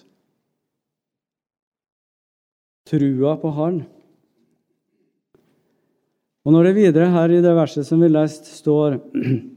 Trua 2.88 3.36
på 3.42 3.52
Han. 3.58 3.82
Og 6.42 6.56
Når 6.56 6.70
det 6.70 6.78
videre 6.78 7.12
her 7.12 7.36
i 7.36 7.42
det 7.44 7.52
verset 7.54 7.86
som 7.86 8.00
vi 8.02 8.08
leste, 8.10 8.48
står 8.48 8.96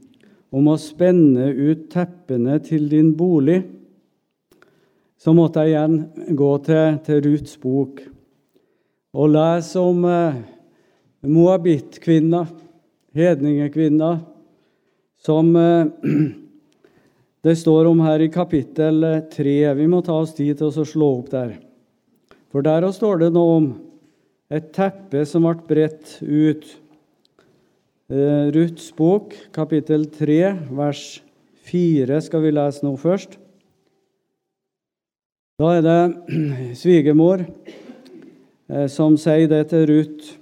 om 0.56 0.70
å 0.72 0.78
spenne 0.80 1.50
ut 1.52 1.88
teppene 1.92 2.56
til 2.64 2.86
din 2.88 3.10
bolig, 3.16 3.58
så 5.20 5.34
måtte 5.36 5.64
jeg 5.64 5.74
igjen 5.74 5.96
gå 6.38 6.50
til, 6.64 7.00
til 7.04 7.20
Ruths 7.26 7.58
bok 7.60 8.00
og 9.16 9.32
lese 9.32 9.80
om 9.80 10.04
eh, 10.08 10.38
moabittkvinna, 11.26 12.42
hedningekvinna, 13.16 14.10
som 15.24 15.52
eh, 15.60 15.92
det 17.46 17.56
står 17.60 17.90
om 17.90 18.00
her 18.04 18.24
i 18.24 18.30
kapittel 18.32 19.04
3. 19.32 19.56
Vi 19.76 19.90
må 19.92 20.02
ta 20.04 20.16
oss 20.22 20.34
tid 20.36 20.60
til 20.60 20.72
å 20.72 20.88
slå 20.88 21.10
opp 21.18 21.30
der. 21.32 21.56
For 22.52 22.64
der 22.64 22.88
står 22.96 23.24
det 23.24 23.30
noe 23.36 23.60
om 23.60 23.70
et 24.52 24.72
teppe 24.76 25.24
som 25.28 25.48
ble 25.48 25.56
bredt 25.68 26.18
ut 26.22 26.68
Eh, 26.68 26.85
Ruths 28.06 28.92
bok, 28.94 29.32
kapittel 29.50 30.04
3, 30.06 30.54
vers 30.70 31.22
4 31.66 32.20
skal 32.22 32.44
vi 32.44 32.52
lese 32.54 32.84
nå 32.86 32.92
først. 33.02 33.32
Da 35.58 35.72
er 35.74 35.82
det 35.82 36.36
svigermor 36.82 37.42
eh, 37.42 38.86
som 38.92 39.16
sier 39.18 39.50
det 39.50 39.64
til 39.72 39.88
Ruth. 39.90 40.36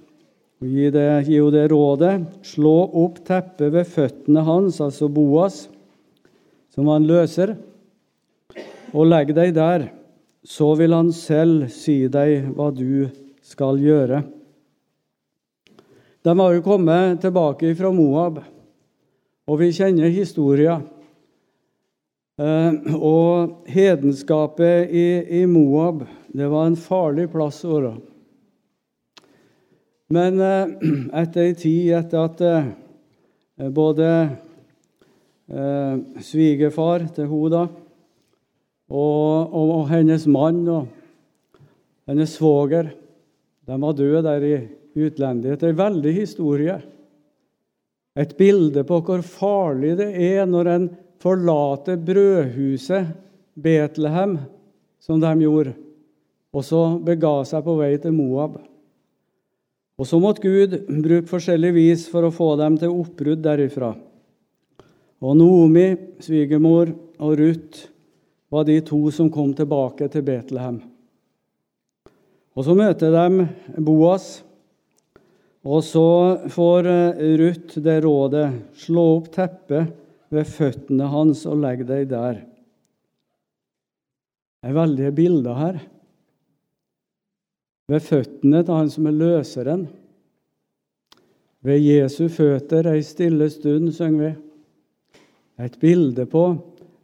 Gi, 0.61 0.91
det, 0.93 1.07
gi 1.25 1.39
henne 1.39 1.55
det 1.55 1.65
rådet. 1.73 2.13
Slå 2.45 2.75
opp 3.01 3.23
teppet 3.25 3.73
ved 3.73 3.89
føttene 3.89 4.45
hans, 4.45 4.77
altså 4.77 5.09
Boas, 5.09 5.63
som 6.69 6.93
han 6.93 7.09
løser, 7.09 7.55
og 8.93 9.09
legg 9.09 9.33
deg 9.33 9.55
der. 9.57 9.89
Så 10.45 10.69
vil 10.77 10.93
han 10.93 11.09
selv 11.09 11.71
si 11.73 12.03
deg 12.13 12.51
hva 12.53 12.69
du 12.69 13.09
skal 13.41 13.81
gjøre. 13.81 14.21
De 16.25 16.39
har 16.39 16.53
jo 16.55 16.61
kommet 16.65 17.19
tilbake 17.21 17.69
fra 17.77 17.91
Moab, 17.93 18.39
og 19.45 19.59
vi 19.59 19.67
kjenner 19.77 20.09
historien. 20.09 20.81
Eh, 22.41 22.95
og 22.97 23.67
hedenskapet 23.69 24.89
i, 24.89 25.43
Moab, 25.45 26.01
det 26.33 26.47
var 26.49 26.65
en 26.65 26.77
farlig 26.81 27.27
plass 27.29 27.59
å 27.61 27.75
være. 27.75 27.91
Men 30.17 30.41
eh, 30.41 30.73
etter 31.21 31.45
ei 31.45 31.53
tid 31.61 31.93
etter 31.99 32.25
at 32.25 32.41
eh, 32.49 33.69
både 33.69 34.09
svigerfar 36.25 37.05
til 37.13 37.27
henne 37.29 37.59
og, 37.61 38.89
og, 38.89 39.51
og, 39.61 39.83
hennes 39.91 40.25
mann 40.25 40.63
og 40.73 40.87
hennes 42.09 42.33
svoger 42.33 42.89
de 43.69 43.77
var 43.83 43.93
døde 43.99 44.23
der 44.25 44.47
i 44.49 44.55
utlendighet. 44.95 45.59
Det 45.59 45.69
er 45.69 45.75
en 45.75 45.83
veldig 45.83 46.13
historie. 46.15 46.75
Et 48.15 48.37
bilde 48.37 48.85
på 48.87 49.01
hvor 49.03 49.23
farlig 49.27 49.95
det 49.99 50.11
er 50.15 50.45
når 50.47 50.71
en 50.71 50.87
forlater 51.23 51.99
brødhuset 51.99 53.11
Betlehem, 53.55 54.37
som 54.99 55.19
de 55.21 55.31
gjorde, 55.45 55.75
og 56.55 56.63
så 56.65 56.81
bega 57.03 57.37
seg 57.47 57.63
på 57.65 57.75
vei 57.79 57.93
til 58.01 58.15
Moab. 58.15 58.57
Og 59.95 60.07
så 60.07 60.19
måtte 60.19 60.43
Gud 60.43 60.75
bruke 60.89 61.29
forskjellig 61.29 61.71
vis 61.75 62.07
for 62.11 62.27
å 62.27 62.33
få 62.35 62.49
dem 62.59 62.75
til 62.79 62.91
oppbrudd 62.91 63.43
derifra. 63.43 63.93
Og 65.23 65.37
Noomi, 65.39 65.87
svigermor, 66.19 66.91
og 67.23 67.37
Ruth 67.39 67.85
var 68.51 68.67
de 68.67 68.75
to 68.83 68.99
som 69.15 69.31
kom 69.31 69.53
tilbake 69.55 70.09
til 70.11 70.25
Betlehem. 70.27 70.81
Og 72.55 72.67
så 72.67 72.75
møter 72.75 73.11
de 73.11 73.47
Boas, 73.83 74.43
og 75.65 75.81
så 75.81 76.07
får 76.53 76.87
eh, 76.91 77.23
Ruth 77.41 77.79
det 77.81 77.97
rådet 78.05 78.45
slå 78.77 79.05
opp 79.15 79.31
teppet 79.33 79.89
ved 80.33 80.45
føttene 80.49 81.09
hans 81.09 81.45
og 81.49 81.57
legg 81.63 81.81
deg 81.89 82.07
der. 82.11 82.43
Det 84.61 84.69
er 84.69 84.77
veldige 84.77 85.13
bilder 85.17 85.57
her. 85.57 85.79
Ved 87.89 88.01
føttene 88.01 88.63
til 88.65 88.77
han 88.77 88.89
som 88.93 89.09
er 89.09 89.17
løseren. 89.17 89.85
Ved 91.65 91.81
Jesu 91.81 92.27
føtter 92.29 92.91
ei 92.91 93.01
stille 93.05 93.49
stund, 93.49 93.91
synger 93.93 94.21
vi. 94.21 94.31
Et 95.65 95.77
bilde 95.81 96.25
på 96.29 96.45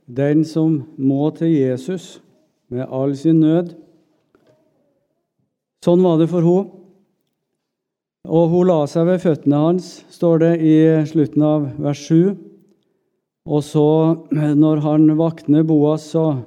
den 0.06 0.44
som 0.46 0.82
må 0.98 1.30
til 1.38 1.54
Jesus, 1.54 2.20
med 2.70 2.86
all 2.90 3.16
sin 3.18 3.40
nød. 3.42 3.74
Sånn 5.86 6.04
var 6.06 6.22
det 6.22 6.30
for 6.30 6.46
henne. 6.46 6.81
Og 8.30 8.52
hun 8.52 8.68
la 8.70 8.84
seg 8.86 9.08
ved 9.08 9.22
føttene 9.24 9.60
hans, 9.64 9.86
står 10.14 10.42
det 10.44 10.52
i 10.62 10.76
slutten 11.10 11.46
av 11.46 11.66
vers 11.82 12.02
7. 12.06 12.36
Og 13.50 13.64
så, 13.66 13.86
når 14.30 14.84
han 14.86 15.10
våkner 15.18 15.66
Boas, 15.66 16.06
så, 16.14 16.44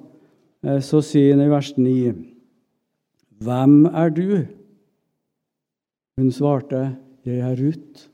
eh, 0.62 0.78
så 0.78 1.02
sier 1.02 1.34
han 1.34 1.42
i 1.42 1.50
vers 1.50 1.72
9.: 1.76 2.14
Hvem 3.42 3.86
er 3.86 4.10
du? 4.10 4.46
Hun 6.16 6.30
svarte, 6.30 6.96
Jeg 7.24 7.40
er 7.40 7.56
Ruth, 7.56 8.08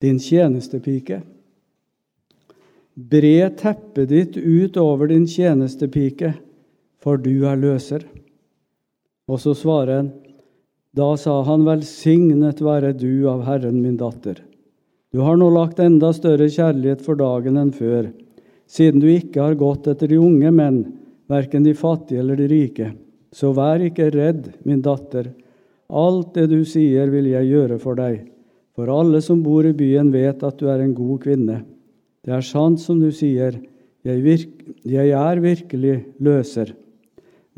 din 0.00 0.18
tjenestepike. 0.18 1.22
Bre 2.94 3.50
teppet 3.50 4.08
ditt 4.08 4.36
ut 4.36 4.76
over 4.76 5.10
din 5.10 5.26
tjenestepike, 5.26 6.36
for 7.02 7.16
du 7.16 7.44
er 7.50 7.58
løser. 7.58 8.06
Og 9.26 9.40
så 9.42 9.56
svarer 9.58 9.96
han, 9.96 10.12
da 10.94 11.14
sa 11.18 11.40
han, 11.42 11.64
velsignet 11.66 12.60
være 12.62 12.92
du 12.94 13.26
av 13.26 13.42
Herren 13.48 13.80
min 13.82 13.96
datter. 13.98 14.38
Du 15.10 15.20
har 15.26 15.38
nå 15.38 15.48
lagt 15.50 15.80
enda 15.82 16.12
større 16.14 16.46
kjærlighet 16.50 17.02
for 17.02 17.18
dagen 17.18 17.58
enn 17.58 17.72
før, 17.74 18.12
siden 18.70 19.02
du 19.02 19.08
ikke 19.10 19.42
har 19.42 19.56
gått 19.58 19.88
etter 19.90 20.10
de 20.10 20.20
unge 20.22 20.52
menn, 20.54 20.84
verken 21.30 21.66
de 21.66 21.74
fattige 21.74 22.22
eller 22.22 22.38
de 22.38 22.46
rike. 22.50 22.92
Så 23.34 23.50
vær 23.54 23.82
ikke 23.82 24.12
redd, 24.14 24.52
min 24.62 24.82
datter. 24.82 25.32
Alt 25.90 26.36
det 26.38 26.46
du 26.52 26.60
sier, 26.66 27.10
vil 27.10 27.26
jeg 27.32 27.50
gjøre 27.50 27.80
for 27.82 27.98
deg. 27.98 28.22
For 28.74 28.90
alle 28.90 29.20
som 29.22 29.42
bor 29.42 29.66
i 29.66 29.74
byen, 29.74 30.12
vet 30.14 30.42
at 30.46 30.58
du 30.58 30.70
er 30.70 30.82
en 30.82 30.94
god 30.94 31.20
kvinne. 31.26 31.60
Det 32.22 32.34
er 32.38 32.46
sant 32.46 32.78
som 32.82 33.02
du 33.02 33.10
sier, 33.14 33.58
jeg, 34.06 34.22
virk, 34.22 34.54
jeg 34.86 35.10
er 35.10 35.42
virkelig 35.42 35.98
løser. 36.22 36.70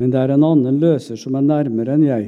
Men 0.01 0.13
det 0.13 0.21
er 0.23 0.33
en 0.33 0.45
annen 0.45 0.81
løser 0.81 1.17
som 1.21 1.37
er 1.37 1.45
nærmere 1.45 1.97
enn 1.97 2.05
jeg. 2.09 2.27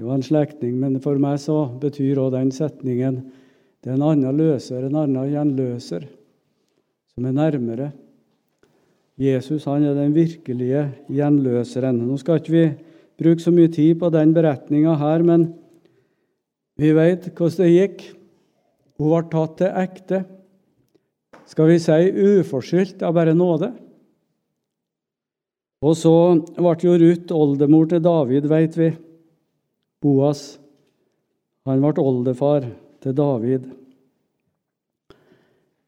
Det 0.00 0.06
var 0.08 0.16
en 0.16 0.24
slektning, 0.24 0.78
men 0.80 0.94
for 1.04 1.20
meg 1.20 1.34
så 1.42 1.66
betyr 1.76 2.16
òg 2.22 2.30
den 2.32 2.48
setningen 2.56 3.18
det 3.84 3.90
er 3.90 3.98
en 3.98 4.04
annen 4.06 4.38
løser, 4.38 4.86
en 4.86 4.96
annen 4.96 5.26
gjenløser, 5.28 6.06
som 7.12 7.26
er 7.28 7.34
nærmere. 7.36 7.88
Jesus 9.20 9.66
han 9.68 9.84
er 9.84 9.98
den 9.98 10.14
virkelige 10.16 10.86
gjenløseren. 11.12 11.98
Nå 12.08 12.16
skal 12.16 12.40
ikke 12.40 12.54
vi 12.54 12.62
bruke 13.20 13.44
så 13.44 13.52
mye 13.52 13.68
tid 13.72 13.98
på 14.00 14.08
den 14.14 14.32
beretninga 14.32 14.96
her, 15.02 15.20
men 15.20 15.50
vi 16.80 16.94
vet 16.96 17.28
hvordan 17.34 17.60
det 17.60 17.68
gikk. 17.74 18.06
Hun 18.96 19.12
ble 19.12 19.22
tatt 19.36 19.54
til 19.60 19.80
ekte 19.84 20.22
skal 21.50 21.68
vi 21.74 21.76
si, 21.82 22.00
uforskyldt 22.40 23.04
av 23.04 23.20
bare 23.20 23.36
nåde. 23.36 23.68
Og 25.84 25.92
så 25.96 26.16
ble 26.56 26.74
jo 26.88 26.96
Ruth 27.04 27.36
oldemor 27.36 27.92
til 27.92 28.00
David, 28.08 28.48
vet 28.48 28.80
vi. 28.80 28.90
Boas. 30.00 30.58
Han 31.68 31.82
ble 31.82 32.02
oldefar 32.02 32.66
til 33.04 33.16
David. 33.16 33.68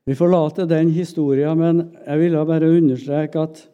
Vi 0.07 0.17
forlater 0.19 0.67
den 0.67 0.91
historien, 0.91 1.59
men 1.59 1.83
jeg 2.07 2.19
ville 2.21 2.47
bare 2.47 2.71
understreke 2.77 3.45
at 3.47 3.67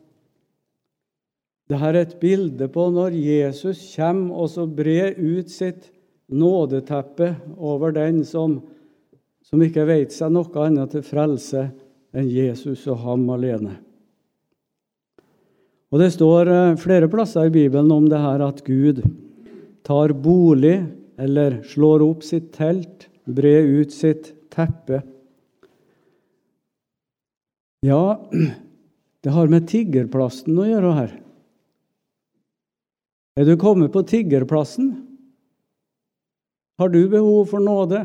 det 1.68 1.78
her 1.80 1.94
er 1.94 2.06
et 2.06 2.16
bilde 2.20 2.68
på 2.72 2.88
når 2.92 3.16
Jesus 3.16 3.80
kommer 3.96 4.44
og 4.44 4.50
så 4.52 4.64
brer 4.64 5.18
ut 5.20 5.50
sitt 5.52 5.90
nådeteppe 6.28 7.34
over 7.56 7.92
den 7.96 8.22
som 8.28 8.60
som 9.48 9.62
ikke 9.64 9.86
vet 9.88 10.12
seg 10.12 10.32
noe 10.34 10.64
annet 10.64 10.92
til 10.92 11.04
frelse 11.06 11.68
enn 12.12 12.28
Jesus 12.28 12.84
og 12.90 13.00
ham 13.04 13.24
alene. 13.32 13.78
Og 15.88 16.02
Det 16.02 16.10
står 16.12 16.50
eh, 16.52 16.76
flere 16.76 17.08
plasser 17.08 17.48
i 17.48 17.54
Bibelen 17.54 17.88
om 17.94 18.10
det 18.10 18.20
her 18.20 18.44
at 18.44 18.60
Gud 18.66 19.00
tar 19.88 20.12
bolig 20.12 20.82
eller 21.16 21.62
slår 21.64 22.04
opp 22.04 22.24
sitt 22.26 22.50
telt, 22.52 23.06
brer 23.24 23.64
ut 23.80 23.92
sitt 23.92 24.34
teppe. 24.52 25.00
Ja, 27.86 28.28
det 29.24 29.32
har 29.32 29.48
med 29.48 29.64
tiggerplassen 29.70 30.60
å 30.60 30.68
gjøre 30.68 30.92
her. 30.98 31.16
Er 33.38 33.48
du 33.48 33.54
kommet 33.56 33.94
på 33.94 34.02
tiggerplassen? 34.04 34.92
Har 36.78 36.92
du 36.92 37.00
behov 37.08 37.48
for 37.54 37.64
nåde? 37.64 38.04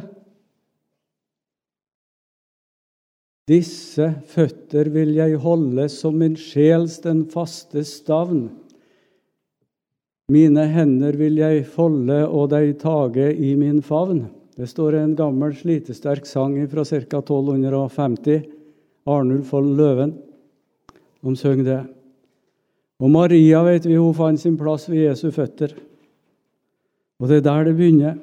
Disse 3.49 4.13
føtter 4.31 4.87
vil 4.93 5.17
jeg 5.17 5.41
holde 5.43 5.89
som 5.91 6.15
min 6.21 6.37
sjels 6.39 7.01
den 7.03 7.25
faste 7.33 7.83
stavn. 7.83 8.45
Mine 10.31 10.63
hender 10.71 11.17
vil 11.19 11.35
jeg 11.41 11.65
folde 11.67 12.21
og 12.29 12.51
deg 12.53 12.77
tage 12.79 13.33
i 13.35 13.55
min 13.59 13.81
favn. 13.83 14.23
Det 14.55 14.69
står 14.69 14.95
en 14.95 15.15
gammel, 15.17 15.51
slitesterk 15.57 16.27
sang 16.29 16.55
fra 16.71 16.85
ca. 16.85 17.19
1250. 17.19 18.45
Arnulf 19.03 19.49
Fold 19.51 19.73
Løven. 19.75 20.13
De 21.23 21.35
søng 21.35 21.63
det. 21.65 21.81
Og 23.03 23.11
Maria 23.11 23.63
vet 23.65 23.87
vi, 23.89 23.97
hun 23.99 24.15
fant 24.15 24.39
sin 24.39 24.55
plass 24.59 24.87
ved 24.87 25.09
Jesu 25.09 25.27
føtter. 25.33 25.73
Og 27.19 27.27
det 27.27 27.41
er 27.41 27.47
der 27.49 27.67
det 27.67 27.75
begynner. 27.75 28.15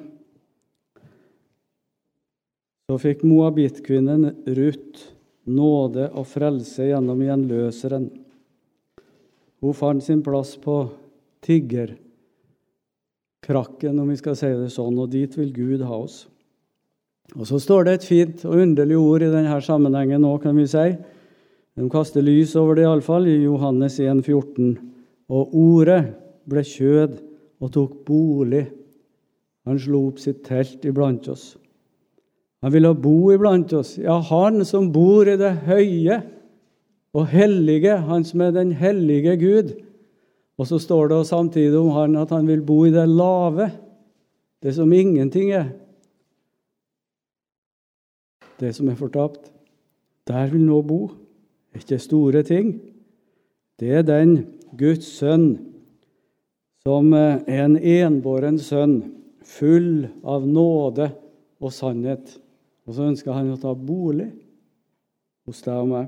Så 2.89 2.97
fikk 3.01 3.21
moabittkvinnen 3.27 4.25
Ruth 4.57 5.05
nåde 5.45 6.09
og 6.09 6.25
frelse 6.27 6.89
gjennom 6.89 7.21
gjenløseren. 7.21 8.09
Hun 9.61 9.77
fant 9.77 10.03
sin 10.03 10.23
plass 10.25 10.55
på 10.61 10.83
tiggerkrakken, 11.45 13.99
om 13.99 14.09
vi 14.09 14.17
skal 14.19 14.35
si 14.37 14.49
det 14.53 14.71
sånn, 14.73 14.99
og 15.01 15.11
dit 15.13 15.37
vil 15.37 15.51
Gud 15.55 15.81
ha 15.87 15.95
oss. 16.03 16.27
Og 17.37 17.47
Så 17.47 17.59
står 17.63 17.83
det 17.85 17.93
et 17.93 18.05
fint 18.05 18.45
og 18.45 18.55
underlig 18.59 18.97
ord 18.99 19.21
i 19.23 19.31
denne 19.31 19.61
sammenhengen 19.63 20.25
òg, 20.27 20.41
kan 20.43 20.55
vi 20.57 20.67
si. 20.67 20.97
De 21.79 21.89
kaster 21.89 22.21
lys 22.21 22.55
over 22.59 22.75
det 22.75 22.83
iallfall, 22.83 23.27
i 23.27 23.43
Johannes 23.45 23.99
1, 23.99 24.25
14. 24.25 24.77
Og 25.31 25.55
ordet 25.55 26.13
ble 26.49 26.63
kjød 26.67 27.21
og 27.61 27.71
tok 27.71 28.05
bolig. 28.05 28.65
Han 29.65 29.79
slo 29.79 30.07
opp 30.09 30.19
sitt 30.19 30.43
telt 30.43 30.85
iblant 30.85 31.27
oss. 31.31 31.55
Han 32.61 32.73
ville 32.73 32.93
bo 32.93 33.31
iblant 33.33 33.71
oss. 33.73 33.95
Ja, 33.97 34.19
han 34.19 34.65
som 34.65 34.91
bor 34.93 35.29
i 35.29 35.37
det 35.39 35.53
høye 35.65 36.19
og 37.15 37.31
hellige, 37.31 37.97
han 38.07 38.25
som 38.27 38.43
er 38.45 38.53
den 38.55 38.73
hellige 38.77 39.37
Gud. 39.39 39.73
Og 40.61 40.67
så 40.69 40.77
står 40.77 41.09
det 41.09 41.23
samtidig 41.25 41.77
om 41.79 41.89
han 41.95 42.19
at 42.21 42.29
han 42.29 42.45
vil 42.45 42.61
bo 42.61 42.83
i 42.85 42.93
det 42.93 43.07
lave, 43.09 43.71
det 44.61 44.75
som 44.77 44.91
ingenting 44.93 45.49
er. 45.57 45.71
Det 48.61 48.69
som 48.77 48.91
er 48.91 48.99
fortapt. 48.99 49.49
Der 50.29 50.51
vil 50.51 50.61
nå 50.61 50.83
bo. 50.85 50.99
Ikke 51.73 51.97
store 51.97 52.43
ting. 52.45 52.75
Det 53.81 53.89
er 53.89 54.05
den 54.05 54.35
Guds 54.77 55.07
sønn 55.17 55.71
som 56.85 57.13
er 57.13 57.41
en 57.61 57.75
enbåren 57.77 58.57
sønn, 58.61 59.01
full 59.45 60.07
av 60.25 60.45
nåde 60.49 61.11
og 61.61 61.73
sannhet. 61.73 62.37
Og 62.85 62.97
så 62.97 63.09
ønsker 63.09 63.33
han 63.35 63.51
å 63.53 63.59
ta 63.61 63.73
bolig 63.77 64.31
hos 65.45 65.61
deg 65.65 65.77
og 65.77 65.89
meg. 65.91 66.07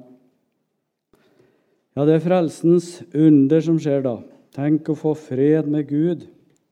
Ja, 1.93 2.05
det 2.05 2.17
er 2.17 2.25
frelsens 2.25 2.87
under 3.13 3.61
som 3.61 3.77
skjer 3.81 4.01
da. 4.05 4.15
Tenk 4.53 4.91
å 4.91 4.97
få 4.97 5.15
fred 5.17 5.65
med 5.71 5.87
Gud, 5.89 6.27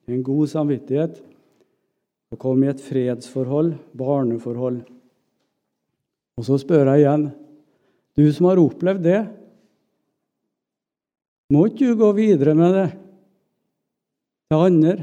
en 0.06 0.22
god 0.26 0.50
samvittighet, 0.52 1.18
og 2.32 2.40
komme 2.40 2.68
i 2.68 2.72
et 2.72 2.84
fredsforhold, 2.84 3.74
barneforhold. 3.98 4.84
Og 6.38 6.46
så 6.48 6.60
spør 6.62 6.94
jeg 6.94 7.04
igjen, 7.04 7.26
du 8.18 8.24
som 8.30 8.52
har 8.52 8.62
opplevd 8.62 9.04
det, 9.06 9.22
må 11.52 11.66
ikke 11.68 11.90
du 11.90 12.00
gå 12.00 12.12
videre 12.16 12.54
med 12.56 12.78
det 12.78 12.88
til 14.52 14.62
andre 14.70 14.96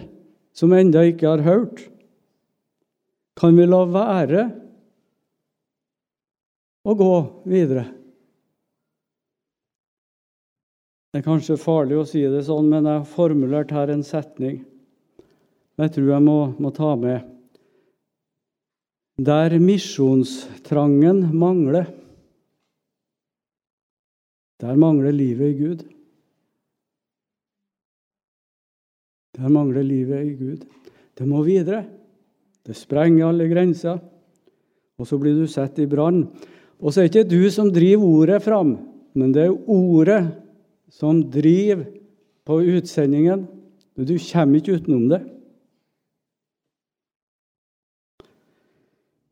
som 0.56 0.72
ennå 0.72 1.02
ikke 1.10 1.28
har 1.34 1.44
hørt? 1.44 1.82
Kan 3.38 3.58
vi 3.58 3.66
la 3.68 3.82
være 3.84 4.46
å 6.88 6.94
gå 6.96 7.12
videre. 7.52 7.84
Det 11.08 11.22
er 11.22 11.24
kanskje 11.24 11.56
farlig 11.60 11.96
å 11.96 12.06
si 12.08 12.20
det 12.28 12.42
sånn, 12.44 12.68
men 12.68 12.84
jeg 12.84 13.00
har 13.00 13.08
formulert 13.08 13.72
her 13.72 13.92
en 13.92 14.04
setning 14.04 14.58
jeg 15.78 15.92
tror 15.94 16.08
jeg 16.10 16.24
må, 16.26 16.38
må 16.58 16.72
ta 16.74 16.94
med. 16.98 17.26
Der 19.18 19.54
misjonstrangen 19.62 21.28
mangler, 21.38 21.86
der 24.58 24.78
mangler 24.78 25.14
livet 25.14 25.52
i 25.52 25.58
Gud. 25.58 25.84
Der 29.38 29.54
mangler 29.54 29.86
livet 29.86 30.26
i 30.26 30.34
Gud. 30.34 30.66
Det 31.14 31.26
må 31.30 31.44
videre. 31.46 31.84
Det 32.66 32.74
sprenger 32.74 33.28
alle 33.28 33.46
grenser. 33.50 34.00
Og 34.98 35.06
så 35.06 35.18
blir 35.22 35.38
du 35.38 35.46
satt 35.46 35.78
i 35.78 35.86
brann. 35.86 36.24
Og 36.82 36.90
så 36.90 37.04
er 37.04 37.06
det 37.06 37.22
ikke 37.22 37.36
du 37.36 37.50
som 37.54 37.70
driver 37.74 38.18
ordet 38.18 38.42
fram, 38.42 38.74
men 39.18 39.30
det 39.34 39.46
er 39.46 39.54
ordet 39.70 40.20
som 40.90 41.20
driver 41.31 41.87
på 42.48 42.62
utsendingen. 42.62 43.46
Du 43.94 44.16
kommer 44.18 44.61
ikke 44.61 44.79
utenom 44.79 45.09
det. 45.11 45.20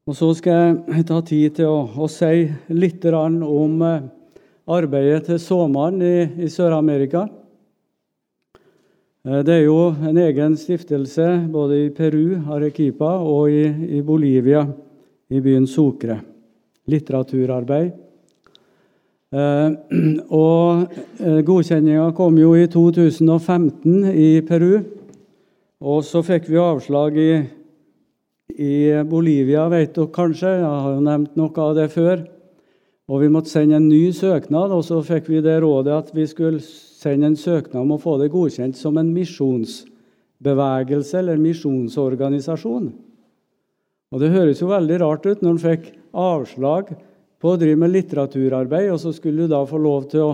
Og 0.06 0.14
Så 0.14 0.28
skal 0.38 0.84
jeg 0.86 1.06
ta 1.08 1.18
tid 1.26 1.56
til 1.58 1.66
å, 1.66 1.80
å 1.98 2.06
si 2.06 2.44
litt 2.70 3.02
om 3.10 3.80
eh, 3.82 4.04
arbeidet 4.70 5.24
til 5.26 5.40
såmannen 5.42 6.04
i, 6.06 6.44
i 6.46 6.50
Sør-Amerika. 6.50 7.24
Eh, 9.26 9.40
det 9.42 9.56
er 9.56 9.64
jo 9.64 9.90
en 9.90 10.20
egen 10.22 10.54
stiftelse 10.54 11.26
både 11.50 11.80
i 11.88 11.90
Peru, 11.90 12.38
Arequipa, 12.54 13.16
og 13.18 13.50
i, 13.50 13.66
i 13.98 14.02
Bolivia, 14.06 14.62
i 15.26 15.42
byen 15.42 15.66
Sucre. 15.66 16.20
Litteraturarbeid. 16.86 18.05
Eh, 19.34 19.70
og 20.30 20.92
eh, 21.18 21.40
godkjenninga 21.46 22.12
kom 22.14 22.36
jo 22.38 22.52
i 22.54 22.68
2015 22.70 24.12
i 24.12 24.40
Peru. 24.46 24.84
Og 25.82 26.04
så 26.06 26.22
fikk 26.24 26.46
vi 26.48 26.60
avslag 26.62 27.18
i, 27.18 27.42
i 28.54 29.02
Bolivia, 29.08 29.66
vet 29.72 29.96
dere 29.96 30.12
kanskje. 30.14 30.52
Jeg 30.60 30.70
har 30.70 30.94
jo 30.94 31.02
nevnt 31.04 31.36
noe 31.38 31.64
av 31.64 31.74
det 31.76 31.88
før. 31.94 32.22
Og 33.06 33.22
vi 33.22 33.30
måtte 33.30 33.52
sende 33.52 33.76
en 33.78 33.90
ny 33.90 34.12
søknad, 34.14 34.72
og 34.74 34.82
så 34.86 35.02
fikk 35.06 35.28
vi 35.30 35.42
det 35.42 35.60
rådet 35.62 35.94
at 35.94 36.08
vi 36.14 36.26
skulle 36.26 36.60
sende 36.62 37.26
en 37.30 37.36
søknad 37.38 37.82
om 37.82 37.92
å 37.94 38.02
få 38.02 38.16
det 38.18 38.32
godkjent 38.32 38.76
som 38.78 38.98
en 38.98 39.12
misjonsbevegelse 39.14 41.18
eller 41.20 41.42
misjonsorganisasjon. 41.42 42.88
Og 44.14 44.22
Det 44.22 44.32
høres 44.32 44.62
jo 44.62 44.70
veldig 44.70 44.98
rart 45.02 45.26
ut 45.26 45.42
når 45.42 45.52
en 45.52 45.62
fikk 45.62 45.92
avslag 46.14 46.94
på 47.40 47.52
å 47.52 47.60
drive 47.60 47.78
med 47.80 47.92
litteraturarbeid, 47.92 48.90
og 48.92 49.00
så 49.02 49.12
skulle 49.14 49.44
du 49.44 49.52
da 49.52 49.62
få 49.68 49.80
lov 49.80 50.08
til 50.10 50.24
å, 50.24 50.32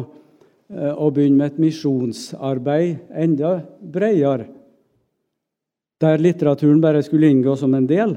eh, 0.71 0.95
å 0.95 1.11
begynne 1.11 1.37
med 1.37 1.53
et 1.53 1.62
misjonsarbeid 1.62 2.99
enda 3.11 3.62
bredere, 3.81 4.49
der 6.01 6.19
litteraturen 6.19 6.81
bare 6.81 7.03
skulle 7.03 7.31
inngå 7.31 7.57
som 7.57 7.75
en 7.75 7.87
del. 7.87 8.17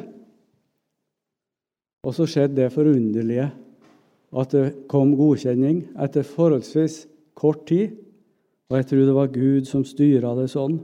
Og 2.05 2.13
så 2.13 2.25
skjedde 2.29 2.55
det 2.55 2.73
forunderlige 2.73 3.51
at 4.35 4.51
det 4.51 4.87
kom 4.91 5.13
godkjenning 5.17 5.83
etter 6.01 6.25
forholdsvis 6.27 7.05
kort 7.37 7.65
tid. 7.69 7.95
Og 8.69 8.79
jeg 8.79 8.87
tror 8.89 9.05
det 9.05 9.15
var 9.15 9.33
Gud 9.33 9.69
som 9.69 9.85
styra 9.85 10.33
det 10.37 10.49
sånn. 10.53 10.79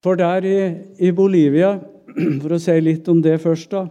For 0.00 0.16
der 0.16 0.46
i, 0.48 0.60
i, 1.02 1.10
Bolivia, 1.12 1.74
for 2.40 2.56
å 2.56 2.60
si 2.62 2.76
litt 2.80 3.08
om 3.12 3.20
det 3.22 3.36
først, 3.42 3.74
da, 3.74 3.84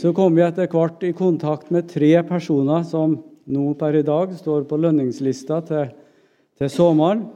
så 0.00 0.12
kom 0.16 0.36
vi 0.36 0.44
etter 0.44 0.70
hvert 0.70 1.02
i 1.04 1.12
kontakt 1.16 1.70
med 1.74 1.88
tre 1.90 2.12
personer 2.26 2.84
som 2.88 3.18
nå 3.50 3.72
per 3.78 3.98
i 3.98 4.06
dag 4.06 4.32
står 4.36 4.66
på 4.68 4.78
lønningslista 4.80 5.60
til, 5.66 5.90
til 6.58 6.70
sommeren, 6.72 7.26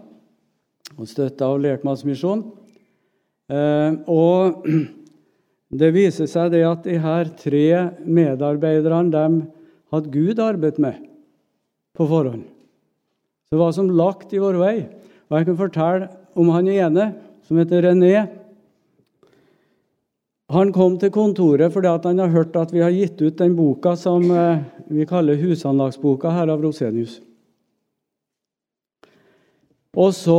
og 0.94 1.08
støtta 1.10 1.48
av 1.48 1.62
Lekmannsmisjonen. 1.64 2.44
Eh, 3.50 3.96
og 4.08 4.62
det 5.80 5.90
viser 5.96 6.28
seg 6.30 6.52
det 6.54 6.62
at 6.68 6.86
de 6.86 7.00
her 7.02 7.30
tre 7.40 7.66
medarbeiderne 8.06 9.12
dem 9.12 9.40
hadde 9.92 10.12
Gud 10.14 10.40
arbeidet 10.42 10.82
med 10.82 11.00
på 11.94 12.06
forhånd. 12.10 12.44
Så 13.50 13.58
var 13.60 13.74
som 13.74 13.90
lagt 13.92 14.32
i 14.34 14.40
vår 14.42 14.58
vei. 14.58 14.76
Og 15.28 15.38
Jeg 15.38 15.48
kan 15.48 15.58
fortelle 15.58 16.08
om 16.34 16.50
han 16.54 16.68
ene, 16.70 17.12
som 17.46 17.58
heter 17.60 17.90
René. 17.90 18.26
Han 20.52 20.72
kom 20.76 20.98
til 21.00 21.12
kontoret 21.12 21.72
fordi 21.72 21.92
han 22.04 22.18
har 22.20 22.32
hørt 22.34 22.56
at 22.60 22.72
vi 22.74 22.82
har 22.84 22.92
gitt 22.92 23.20
ut 23.22 23.38
den 23.38 23.54
boka 23.56 23.94
som 23.96 24.26
eh, 24.28 24.60
vi 24.92 25.06
kaller 25.08 25.40
Husanlagsboka 25.40 26.32
her 26.34 26.52
av 26.52 26.60
Rosenius. 26.60 27.20
Og 29.94 30.10
så 30.10 30.36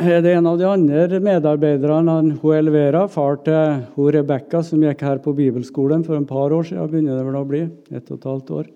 er 0.00 0.22
det 0.24 0.32
en 0.32 0.46
av 0.48 0.56
de 0.58 0.64
andre 0.64 1.20
medarbeiderne, 1.20 2.38
hun 2.40 2.54
Elvera, 2.56 3.04
far 3.12 3.36
til 3.44 3.82
hun 3.98 4.08
Rebekka, 4.16 4.62
som 4.64 4.80
gikk 4.82 5.04
her 5.04 5.20
på 5.20 5.34
bibelskolen 5.36 6.06
for 6.06 6.16
en 6.16 6.26
par 6.26 6.54
år 6.56 6.64
siden. 6.64 6.88
begynner 6.88 7.18
det 7.18 7.26
vel 7.26 7.36
å 7.36 7.44
bli, 7.44 7.60
ett 7.92 8.10
og 8.10 8.16
et 8.16 8.24
halvt 8.30 8.50
år. 8.50 8.72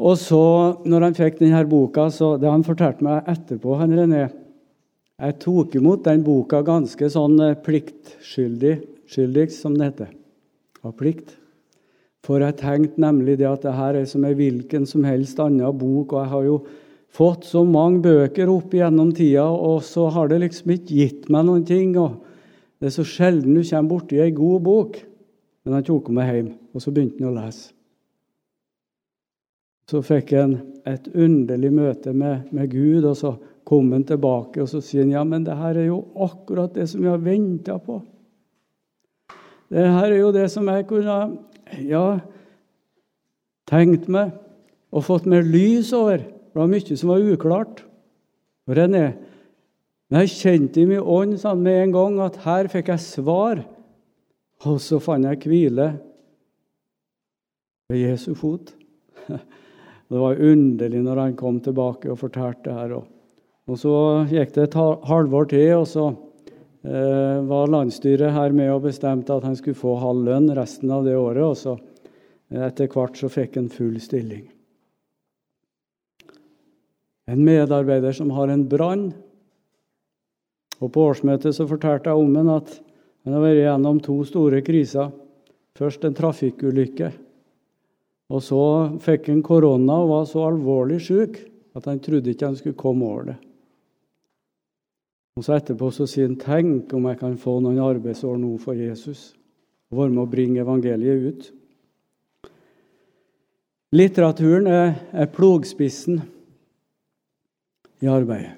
Og 0.00 0.16
så, 0.16 0.42
når 0.88 1.04
han 1.04 1.14
fikk 1.20 1.38
denne 1.38 1.62
boka, 1.68 2.08
så 2.10 2.36
det 2.40 2.48
han 2.48 2.64
fortalte 2.64 3.04
meg 3.04 3.28
etterpå, 3.28 3.76
han 3.76 3.92
René 3.92 4.24
Jeg 5.16 5.38
tok 5.40 5.74
imot 5.78 6.04
den 6.04 6.20
boka 6.26 6.60
ganske 6.60 7.08
sånn 7.08 7.38
eh, 7.40 7.56
pliktskyldig, 7.64 8.74
skyldig, 9.08 9.46
som 9.54 9.76
det 9.78 9.90
heter. 9.90 10.10
Av 10.84 10.92
plikt. 10.98 11.32
For 12.26 12.42
jeg 12.42 12.58
tenkte 12.60 13.00
nemlig 13.00 13.38
det 13.40 13.46
at 13.48 13.64
det 13.64 13.76
her 13.78 13.96
er 14.02 14.08
som 14.10 14.26
en 14.26 14.36
hvilken 14.36 14.84
som 14.88 15.06
helst 15.06 15.40
annen 15.40 15.78
bok, 15.78 16.12
og 16.12 16.20
jeg 16.20 16.32
har 16.34 16.44
jo 16.48 16.58
fått 17.16 17.46
så 17.48 17.62
mange 17.64 18.02
bøker 18.04 18.50
opp 18.52 18.74
gjennom 18.76 19.14
tida, 19.16 19.46
og 19.46 19.80
så 19.86 20.10
har 20.12 20.28
det 20.28 20.42
liksom 20.42 20.74
ikke 20.74 20.98
gitt 21.00 21.30
meg 21.32 21.46
noen 21.48 21.64
ting. 21.64 21.96
og 21.96 22.18
Det 22.76 22.90
er 22.90 22.96
så 22.98 23.06
sjelden 23.08 23.56
du 23.56 23.62
kommer 23.62 23.90
borti 23.94 24.20
ei 24.20 24.34
god 24.36 24.66
bok. 24.66 25.00
Men 25.64 25.78
han 25.78 25.86
tok 25.86 26.12
meg 26.14 26.28
hjem, 26.30 26.52
og 26.74 26.82
så 26.82 26.92
begynte 26.92 27.24
han 27.24 27.32
å 27.32 27.38
lese. 27.40 27.72
Så 29.86 30.02
fikk 30.02 30.34
han 30.34 30.58
et 30.86 31.08
underlig 31.14 31.70
møte 31.72 32.12
med, 32.12 32.50
med, 32.52 32.68
Gud, 32.70 33.06
og 33.06 33.16
så 33.18 33.36
kom 33.66 33.90
han 33.94 34.04
tilbake 34.06 34.62
og 34.62 34.70
så 34.70 34.80
sier 34.84 35.04
han, 35.04 35.14
ja, 35.16 35.24
men 35.26 35.44
det 35.46 35.56
her 35.58 35.78
er 35.80 35.88
jo 35.88 36.04
akkurat 36.22 36.74
det 36.76 36.86
som 36.90 37.02
jeg 37.02 37.12
har 37.12 37.24
venta 37.24 37.78
på. 37.82 38.00
Det 39.72 39.82
her 39.82 40.08
er 40.12 40.20
jo 40.20 40.32
det 40.34 40.46
som 40.52 40.68
jeg 40.70 40.86
kunne 40.86 41.16
ja, 41.82 42.04
tenkt 43.66 44.06
meg 44.12 44.34
og 44.94 45.04
fått 45.06 45.26
mer 45.28 45.42
lys 45.42 45.90
over. 45.96 46.22
Det 46.22 46.60
var 46.60 46.70
mye 46.70 46.98
som 46.98 47.10
var 47.10 47.30
uklart. 47.34 47.82
René, 48.66 49.06
men 50.10 50.22
jeg 50.22 50.38
kjente 50.38 50.82
i 50.82 50.86
min 50.88 51.02
ånd 51.02 51.34
sånn 51.42 51.62
med 51.62 51.80
en 51.80 51.94
gang 51.94 52.20
at 52.22 52.38
her 52.44 52.70
fikk 52.70 52.92
jeg 52.94 53.02
svar. 53.02 53.62
Og 54.66 54.78
så 54.82 55.00
fant 55.02 55.26
jeg 55.26 55.42
hvile 55.42 55.90
ved 57.90 58.02
Jesu 58.02 58.32
fot. 58.38 58.72
Det 60.06 60.18
var 60.22 60.38
underlig 60.38 61.00
når 61.02 61.18
han 61.18 61.32
kom 61.38 61.58
tilbake 61.58 62.12
og 62.12 62.20
fortalte 62.20 62.68
det 62.68 62.74
her. 62.78 62.92
Og 63.66 63.78
så 63.80 63.92
gikk 64.30 64.52
det 64.54 64.68
et 64.68 64.76
halvår 64.78 65.48
til, 65.50 65.70
og 65.80 65.86
så 65.90 66.04
eh, 66.86 67.38
var 67.48 67.72
landsstyret 67.72 68.34
her 68.34 68.54
med 68.54 68.70
og 68.70 68.84
bestemte 68.86 69.34
at 69.34 69.46
han 69.46 69.56
skulle 69.58 69.78
få 69.78 69.96
halv 69.98 70.22
lønn 70.28 70.52
resten 70.54 70.92
av 70.94 71.06
det 71.06 71.16
året. 71.18 71.42
Og 71.42 71.56
så 71.58 71.74
etter 72.54 72.90
hvert 72.92 73.18
så 73.18 73.30
fikk 73.32 73.58
han 73.58 73.70
full 73.72 73.98
stilling. 74.02 74.44
En 77.26 77.42
medarbeider 77.42 78.14
som 78.14 78.30
har 78.36 78.52
en 78.54 78.68
brann. 78.70 79.08
Og 80.78 80.92
På 80.92 81.08
årsmøtet 81.10 81.56
så 81.56 81.66
fortalte 81.66 82.12
jeg 82.12 82.22
om 82.22 82.36
han 82.38 82.52
at 82.60 82.70
han 83.26 83.34
har 83.34 83.42
vært 83.42 83.64
gjennom 83.64 83.98
to 84.04 84.20
store 84.28 84.60
kriser. 84.62 85.10
Først 85.76 86.06
en 86.06 86.14
trafikkulykke. 86.14 87.10
Og 88.30 88.42
så 88.42 88.62
fikk 89.02 89.26
han 89.32 89.42
korona 89.42 89.98
og 90.04 90.12
var 90.12 90.30
så 90.30 90.46
alvorlig 90.46 91.00
syk 91.02 91.40
at 91.76 91.90
han 91.90 91.98
trodde 92.02 92.30
ikke 92.30 92.46
han 92.46 92.56
skulle 92.58 92.78
komme 92.78 93.06
over 93.06 93.26
det. 93.32 93.36
Og 95.36 95.44
så 95.44 95.58
Etterpå 95.58 95.90
så 95.92 96.06
sier 96.08 96.30
han 96.30 96.38
tenk 96.40 96.94
om 96.96 97.08
jeg 97.10 97.20
kan 97.20 97.36
få 97.40 97.58
noen 97.60 97.80
arbeidsår 97.84 98.38
nå 98.40 98.54
for 98.62 98.78
Jesus 98.78 99.34
og 99.92 100.00
være 100.00 100.14
med 100.14 100.22
å 100.24 100.30
bringe 100.30 100.62
evangeliet 100.62 101.26
ut. 101.26 101.50
Litteraturen 103.96 104.66
er, 104.66 104.96
er 105.12 105.28
plogspissen 105.30 106.22
i 108.02 108.08
arbeidet. 108.10 108.56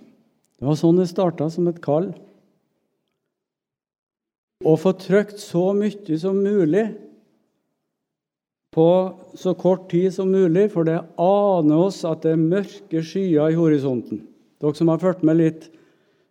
Det 0.58 0.66
var 0.66 0.78
sånn 0.78 0.98
det 0.98 1.06
starta, 1.10 1.46
som 1.52 1.68
et 1.70 1.82
kall. 1.82 2.08
Å 4.66 4.74
få 4.80 4.94
trykt 4.98 5.38
så 5.38 5.68
mye 5.76 6.18
som 6.18 6.40
mulig 6.42 6.88
på 8.74 8.88
så 9.38 9.54
kort 9.58 9.86
tid 9.92 10.10
som 10.14 10.32
mulig, 10.34 10.66
for 10.72 10.86
det 10.88 10.98
aner 11.22 11.84
oss 11.84 12.00
at 12.08 12.24
det 12.24 12.34
er 12.34 12.42
mørke 12.42 13.02
skyer 13.06 13.52
i 13.52 13.58
horisonten. 13.58 14.24
Dere 14.58 14.74
som 14.74 14.90
har 14.90 15.02
fulgt 15.02 15.22
med 15.26 15.38
litt 15.38 15.68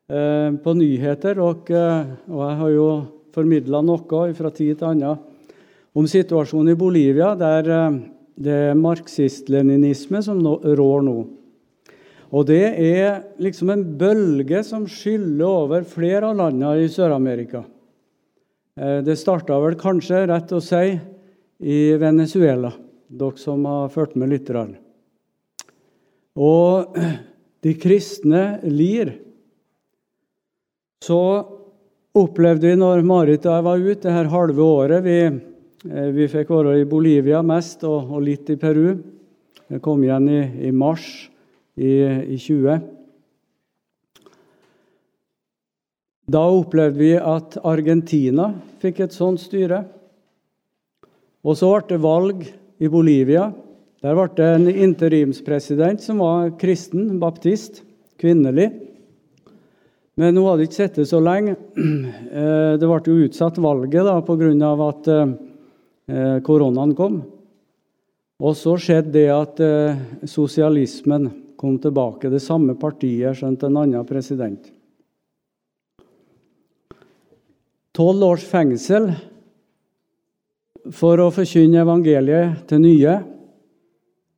på 0.07 0.73
nyheter, 0.77 1.39
og, 1.43 1.67
eh, 1.71 2.11
og 2.31 2.43
jeg 2.45 2.59
har 2.61 2.69
jo 2.71 2.89
formidla 3.35 3.81
noe 3.83 4.29
fra 4.37 4.51
tid 4.55 4.79
til 4.79 4.87
annen 4.87 5.17
om 5.97 6.05
situasjonen 6.07 6.71
i 6.71 6.77
Bolivia, 6.79 7.33
der 7.35 7.71
eh, 7.73 7.97
det 8.37 8.55
er 8.69 8.77
marxist-leninisme 8.77 10.21
som 10.21 10.43
rår 10.45 11.03
nå. 11.03 11.17
Og 12.27 12.43
det 12.45 12.65
er 12.83 13.23
liksom 13.41 13.71
en 13.73 13.83
bølge 13.97 14.61
som 14.67 14.85
skyller 14.91 15.47
over 15.47 15.87
flere 15.87 16.29
av 16.29 16.37
landene 16.37 16.85
i 16.85 16.91
Sør-Amerika. 16.91 17.63
Eh, 18.77 18.99
det 19.03 19.17
starta 19.19 19.57
vel 19.63 19.75
kanskje, 19.79 20.27
rett 20.29 20.53
å 20.53 20.63
si, 20.63 20.97
i 21.57 21.79
Venezuela, 21.97 22.71
dere 23.09 23.41
som 23.41 23.63
har 23.65 23.89
fulgt 23.89 24.15
med 24.15 24.29
litt. 24.29 24.51
Og 26.37 26.99
de 27.65 27.73
kristne 27.81 28.59
lir. 28.69 29.17
Så 31.03 31.19
opplevde 32.17 32.71
vi 32.71 32.77
når 32.79 33.03
Marit 33.05 33.45
og 33.45 33.53
jeg 33.53 33.65
var 33.67 33.83
ute 33.85 34.01
det 34.07 34.15
her 34.15 34.29
halve 34.31 34.63
året 34.65 35.03
Vi, 35.05 35.17
eh, 35.27 36.09
vi 36.15 36.27
fikk 36.31 36.49
være 36.49 36.79
i 36.81 36.89
Bolivia 36.89 37.43
mest, 37.45 37.83
og, 37.85 38.09
og 38.17 38.23
litt 38.25 38.49
i 38.49 38.57
Peru. 38.57 38.97
Jeg 39.67 39.83
kom 39.83 40.03
igjen 40.03 40.29
i, 40.31 40.41
i 40.69 40.71
mars 40.71 41.05
i, 41.77 41.91
i 42.33 42.37
20. 42.39 42.79
Da 46.27 46.41
opplevde 46.51 46.99
vi 46.99 47.13
at 47.15 47.59
Argentina 47.63 48.49
fikk 48.81 49.05
et 49.05 49.15
sånt 49.15 49.39
styre. 49.39 49.83
Og 51.47 51.55
så 51.55 51.69
ble 51.71 51.85
det 51.93 52.01
valg 52.03 52.41
i 52.83 52.89
Bolivia. 52.91 53.51
Der 54.03 54.17
ble 54.17 54.27
det 54.35 54.49
en 54.55 54.67
interimspresident 54.67 56.03
som 56.03 56.19
var 56.23 56.51
kristen, 56.59 57.15
baptist, 57.21 57.83
kvinnelig. 58.19 58.71
Men 60.17 60.33
hun 60.33 60.47
hadde 60.49 60.65
ikke 60.65 60.79
sittet 60.79 61.09
så 61.09 61.21
lenge. 61.23 61.57
Eh, 62.37 62.75
det 62.77 62.85
ble 62.85 62.97
jo 63.07 63.25
utsatt 63.25 63.55
valget 63.63 64.03
da, 64.05 64.17
pga. 64.21 64.69
at 64.85 65.07
eh, 65.09 66.39
koronaen 66.45 66.91
kom. 66.93 67.21
Og 68.37 68.53
så 68.53 68.75
skjedde 68.77 69.13
det 69.15 69.29
at 69.33 69.61
eh, 69.63 70.01
sosialismen 70.27 71.29
kom 71.57 71.79
tilbake. 71.81 72.29
Det 72.29 72.43
samme 72.43 72.75
partiet 72.77 73.39
skjønte 73.39 73.71
en 73.71 73.79
annen 73.81 74.05
president. 74.05 74.67
Tolv 77.97 78.27
års 78.27 78.45
fengsel 78.45 79.09
for 80.93 81.17
å 81.23 81.31
forkynne 81.33 81.81
evangeliet 81.81 82.67
til 82.69 82.83
nye, 82.83 83.15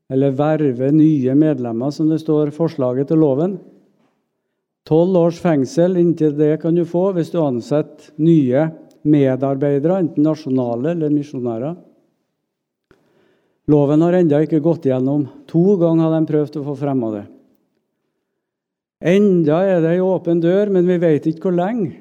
eller 0.09 0.37
verve 0.37 0.93
nye 0.95 1.35
medlemmer, 1.35 1.91
som 1.91 2.07
det 2.09 2.21
står 2.23 2.53
forslaget 2.55 3.11
til 3.11 3.19
loven. 3.19 3.59
Tolv 4.87 5.17
års 5.17 5.39
fengsel 5.41 5.97
inntil 6.01 6.35
det 6.37 6.57
kan 6.61 6.75
du 6.75 6.85
få 6.87 7.09
hvis 7.15 7.31
du 7.33 7.39
ansetter 7.41 8.13
nye 8.21 8.69
medarbeidere, 9.07 9.99
enten 10.03 10.25
nasjonale 10.25 10.93
eller 10.93 11.13
misjonærer. 11.13 11.75
Loven 13.69 14.01
har 14.01 14.17
ennå 14.17 14.39
ikke 14.43 14.63
gått 14.65 14.87
gjennom. 14.89 15.27
To 15.51 15.77
ganger 15.77 16.07
har 16.07 16.15
de 16.15 16.29
prøvd 16.31 16.57
å 16.57 16.65
få 16.71 16.77
fremma 16.79 17.11
det. 17.13 17.25
Enda 19.09 19.61
er 19.63 19.83
det 19.83 19.93
ei 19.95 20.03
åpen 20.03 20.41
dør, 20.43 20.71
men 20.73 20.87
vi 20.89 20.97
vet 20.99 21.27
ikke 21.29 21.47
hvor 21.47 21.55
lenge. 21.55 21.93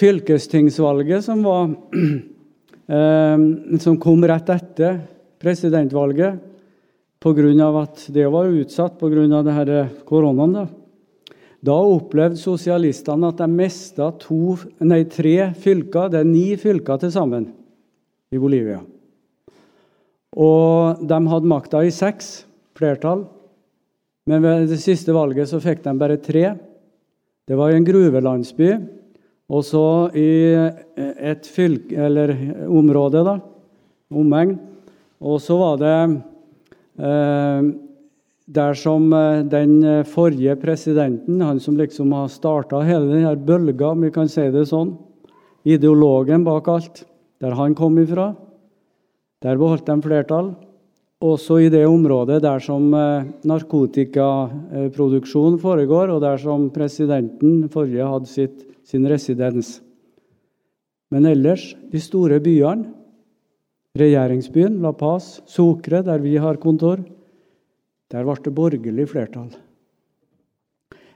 Fylkestingsvalget 0.00 1.26
som, 1.26 1.42
var, 1.44 1.74
eh, 2.96 3.42
som 3.82 3.98
kom 4.00 4.24
rett 4.24 4.48
etter 4.54 5.02
presidentvalget, 5.42 6.38
pga. 7.20 7.82
at 7.82 8.06
det 8.08 8.26
var 8.26 8.46
utsatt 8.46 8.98
pga. 8.98 9.88
koronaen. 10.04 10.52
Da. 10.52 10.66
da 11.60 11.76
opplevde 11.76 12.36
sosialistene 12.36 13.28
at 13.28 13.38
de 13.38 13.48
mista 13.48 14.10
tre 14.12 15.52
fylker. 15.54 16.08
Det 16.08 16.20
er 16.20 16.24
ni 16.24 16.56
fylker 16.56 16.98
til 16.98 17.12
sammen 17.12 17.52
i 18.32 18.38
Bolivia. 18.38 18.80
Og 20.36 21.02
de 21.02 21.26
hadde 21.26 21.50
makta 21.50 21.84
i 21.84 21.90
seks, 21.90 22.46
flertall. 22.78 23.26
Men 24.26 24.42
ved 24.42 24.68
det 24.68 24.80
siste 24.80 25.12
valget 25.12 25.48
så 25.50 25.60
fikk 25.60 25.82
de 25.82 25.98
bare 25.98 26.16
tre. 26.16 26.54
Det 27.48 27.56
var 27.58 27.72
i 27.72 27.76
en 27.76 27.84
gruvelandsby 27.84 28.70
og 29.50 29.64
så 29.66 29.84
i 30.14 30.54
eh, 30.54 31.14
et 31.32 31.46
fylke, 31.50 31.96
eller 31.98 32.30
område, 32.70 33.24
da, 33.26 33.38
omegn. 34.14 34.54
Og 35.20 35.40
så 35.42 35.56
var 35.58 35.80
det 35.80 35.96
eh, 36.98 37.62
der 38.50 38.74
som 38.74 39.12
eh, 39.12 39.44
den 39.46 40.04
forrige 40.08 40.56
presidenten, 40.60 41.40
han 41.40 41.60
som 41.60 41.76
liksom 41.78 42.12
har 42.16 42.28
starta 42.28 42.80
hele 42.86 43.12
denne 43.12 43.36
bølga, 43.36 43.88
om 43.92 44.00
vi 44.06 44.10
kan 44.14 44.28
si 44.28 44.50
det 44.50 44.66
sånn, 44.70 44.96
ideologen 45.64 46.44
bak 46.44 46.68
alt, 46.72 47.04
der 47.40 47.50
han 47.58 47.74
kom 47.76 47.98
ifra, 48.00 48.34
der 49.40 49.56
beholdt 49.60 49.86
de 49.86 50.02
flertall. 50.04 50.54
Også 51.20 51.58
i 51.60 51.68
det 51.68 51.84
området 51.84 52.40
der 52.42 52.58
som 52.64 52.94
eh, 52.96 53.24
narkotikaproduksjon 53.44 55.58
foregår, 55.60 56.08
og 56.14 56.20
der 56.24 56.36
som 56.40 56.70
presidenten 56.72 57.68
forrige 57.72 58.08
hadde 58.08 58.28
sitt 58.30 58.70
sin 58.90 59.06
residens. 59.08 59.78
Men 61.10 61.26
ellers, 61.26 61.74
de 61.90 62.00
store 62.02 62.40
byene, 62.42 62.90
regjeringsbyen 63.98 64.78
La 64.82 64.92
Paz, 64.92 65.40
Sokre, 65.50 66.02
der 66.06 66.22
vi 66.22 66.36
har 66.38 66.60
kontor, 66.62 67.02
der 68.10 68.26
ble 68.26 68.36
det 68.44 68.54
borgerlig 68.54 69.08
flertall. 69.10 69.50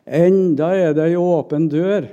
Enda 0.05 0.75
er 0.77 0.93
det 0.95 1.09
ei 1.09 1.17
åpen 1.19 1.69
dør. 1.73 2.09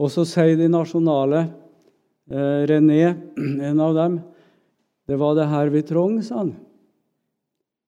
Og 0.00 0.08
så 0.10 0.24
sier 0.24 0.56
de 0.56 0.68
nasjonale, 0.72 1.44
eh, 2.32 2.64
René, 2.70 3.02
en 3.68 3.80
av 3.84 3.94
dem, 3.94 4.18
det 5.06 5.18
var 5.20 5.36
det 5.36 5.48
her 5.50 5.70
vi 5.72 5.82
trong, 5.84 6.20
sa 6.22 6.42
han. 6.42 6.54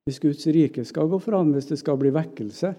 Hvis 0.04 0.20
Guds 0.20 0.46
rike 0.50 0.84
skal 0.84 1.08
gå 1.08 1.18
fram, 1.22 1.52
hvis 1.54 1.70
det 1.70 1.78
skal 1.78 1.96
bli 2.00 2.10
vekkelse. 2.12 2.72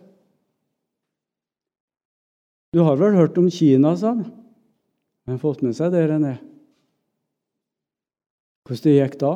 Du 2.74 2.82
har 2.84 2.98
vel 3.00 3.16
hørt 3.16 3.38
om 3.40 3.50
Kina, 3.50 3.96
sa 3.98 4.14
han. 4.14 4.26
Men 5.26 5.40
fått 5.40 5.64
med 5.64 5.76
seg 5.78 5.94
det, 5.94 6.04
René. 6.12 6.36
Hvordan 8.64 8.84
det 8.86 8.96
gikk 8.96 9.18
da? 9.20 9.34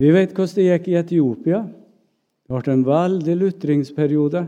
Vi 0.00 0.12
vet 0.12 0.32
hvordan 0.32 0.56
det 0.56 0.68
gikk 0.68 0.88
i 0.88 0.96
Etiopia. 1.00 1.60
Det 2.46 2.62
ble 2.62 2.72
en 2.72 2.86
veldig 2.86 3.36
lutringsperiode. 3.40 4.46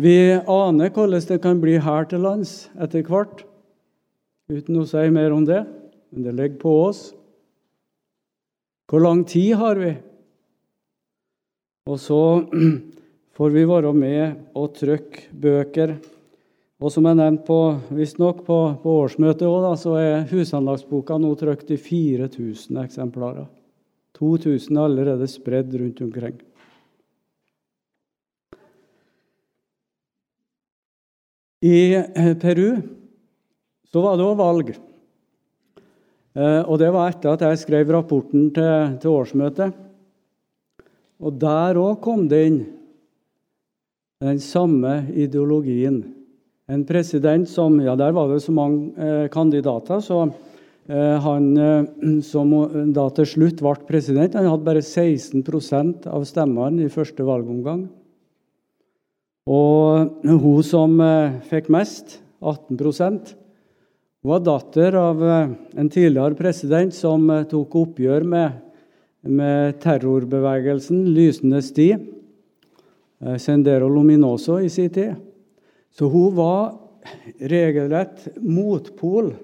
Vi 0.00 0.16
aner 0.32 0.92
hvordan 0.92 1.26
det 1.28 1.40
kan 1.44 1.60
bli 1.60 1.78
her 1.80 2.08
til 2.08 2.24
lands 2.24 2.70
etter 2.80 3.04
hvert, 3.04 3.44
uten 4.52 4.80
å 4.80 4.86
si 4.88 5.04
mer 5.12 5.32
om 5.36 5.44
det. 5.48 5.62
Men 6.12 6.24
det 6.26 6.36
ligger 6.36 6.60
på 6.60 6.72
oss. 6.88 7.02
Hvor 8.88 9.00
lang 9.00 9.22
tid 9.24 9.54
har 9.56 9.78
vi? 9.80 9.92
Og 11.88 12.00
så 12.00 12.20
får 13.36 13.54
vi 13.54 13.68
være 13.68 13.92
med 13.96 14.56
og 14.56 14.74
trykke 14.76 15.28
bøker. 15.32 15.96
Og 16.82 16.90
som 16.90 17.06
jeg 17.06 17.14
nevnte 17.14 17.56
visstnok 17.94 18.40
på, 18.42 18.56
på 18.82 18.92
årsmøtet 19.04 19.46
også, 19.46 19.74
så 19.78 19.90
er 20.00 20.24
Husanlagsboka 20.32 21.14
nå 21.22 21.28
trykt 21.38 21.68
i 21.70 21.76
4000 21.78 22.80
eksemplarer. 22.82 23.44
2000 24.18 24.74
er 24.74 24.88
allerede 24.88 25.28
spredd 25.30 25.76
rundt 25.78 26.00
omkring. 26.02 26.40
I 31.62 31.76
eh, 31.94 32.32
Peru 32.42 32.80
så 33.86 34.02
var 34.02 34.18
det 34.18 34.26
òg 34.26 34.40
valg. 34.40 34.72
Eh, 36.34 36.62
og 36.66 36.80
det 36.82 36.88
var 36.90 37.12
etter 37.12 37.36
at 37.36 37.44
jeg 37.46 37.60
skrev 37.60 37.92
rapporten 37.94 38.48
til, 38.56 38.96
til 38.98 39.14
årsmøtet. 39.20 39.78
Og 41.22 41.38
der 41.38 41.78
òg 41.78 42.00
kom 42.02 42.26
det 42.26 42.42
inn 42.48 42.58
den 44.22 44.42
samme 44.42 45.04
ideologien. 45.14 46.02
En 46.72 46.86
president 46.88 47.48
som 47.48 47.76
Ja, 47.84 47.96
der 47.98 48.14
var 48.16 48.30
det 48.32 48.40
så 48.40 48.54
mange 48.54 48.92
eh, 48.96 49.26
kandidater, 49.28 50.00
så 50.00 50.22
eh, 50.88 51.18
han 51.20 51.50
eh, 51.56 52.20
som 52.24 52.54
da 52.94 53.08
til 53.12 53.28
slutt 53.28 53.60
ble 53.60 53.74
president, 53.88 54.38
han 54.38 54.48
hadde 54.48 54.64
bare 54.64 54.80
16 54.80 55.44
av 56.08 56.24
stemmene 56.24 56.86
i 56.86 56.92
første 56.92 57.26
valgomgang. 57.28 57.84
Og 59.50 60.22
hun 60.24 60.62
som 60.64 61.00
eh, 61.02 61.40
fikk 61.50 61.68
mest, 61.74 62.20
18 62.40 62.78
hun 64.22 64.30
var 64.30 64.42
datter 64.46 64.94
av 64.94 65.22
eh, 65.26 65.48
en 65.74 65.90
tidligere 65.90 66.38
president 66.38 66.94
som 66.94 67.26
eh, 67.30 67.42
tok 67.50 67.74
oppgjør 67.80 68.22
med, 68.22 68.60
med 69.26 69.80
terrorbevegelsen 69.82 71.08
Lysende 71.10 71.58
sti. 71.62 71.88
Eh, 73.18 73.36
Sendero 73.42 73.90
Luminoso 73.90 74.60
i 74.62 74.70
sin 74.70 74.90
tid. 74.94 75.31
Så 75.92 76.08
hun 76.08 76.36
var 76.36 76.78
regelrett 77.52 78.28
motpol 78.40 79.34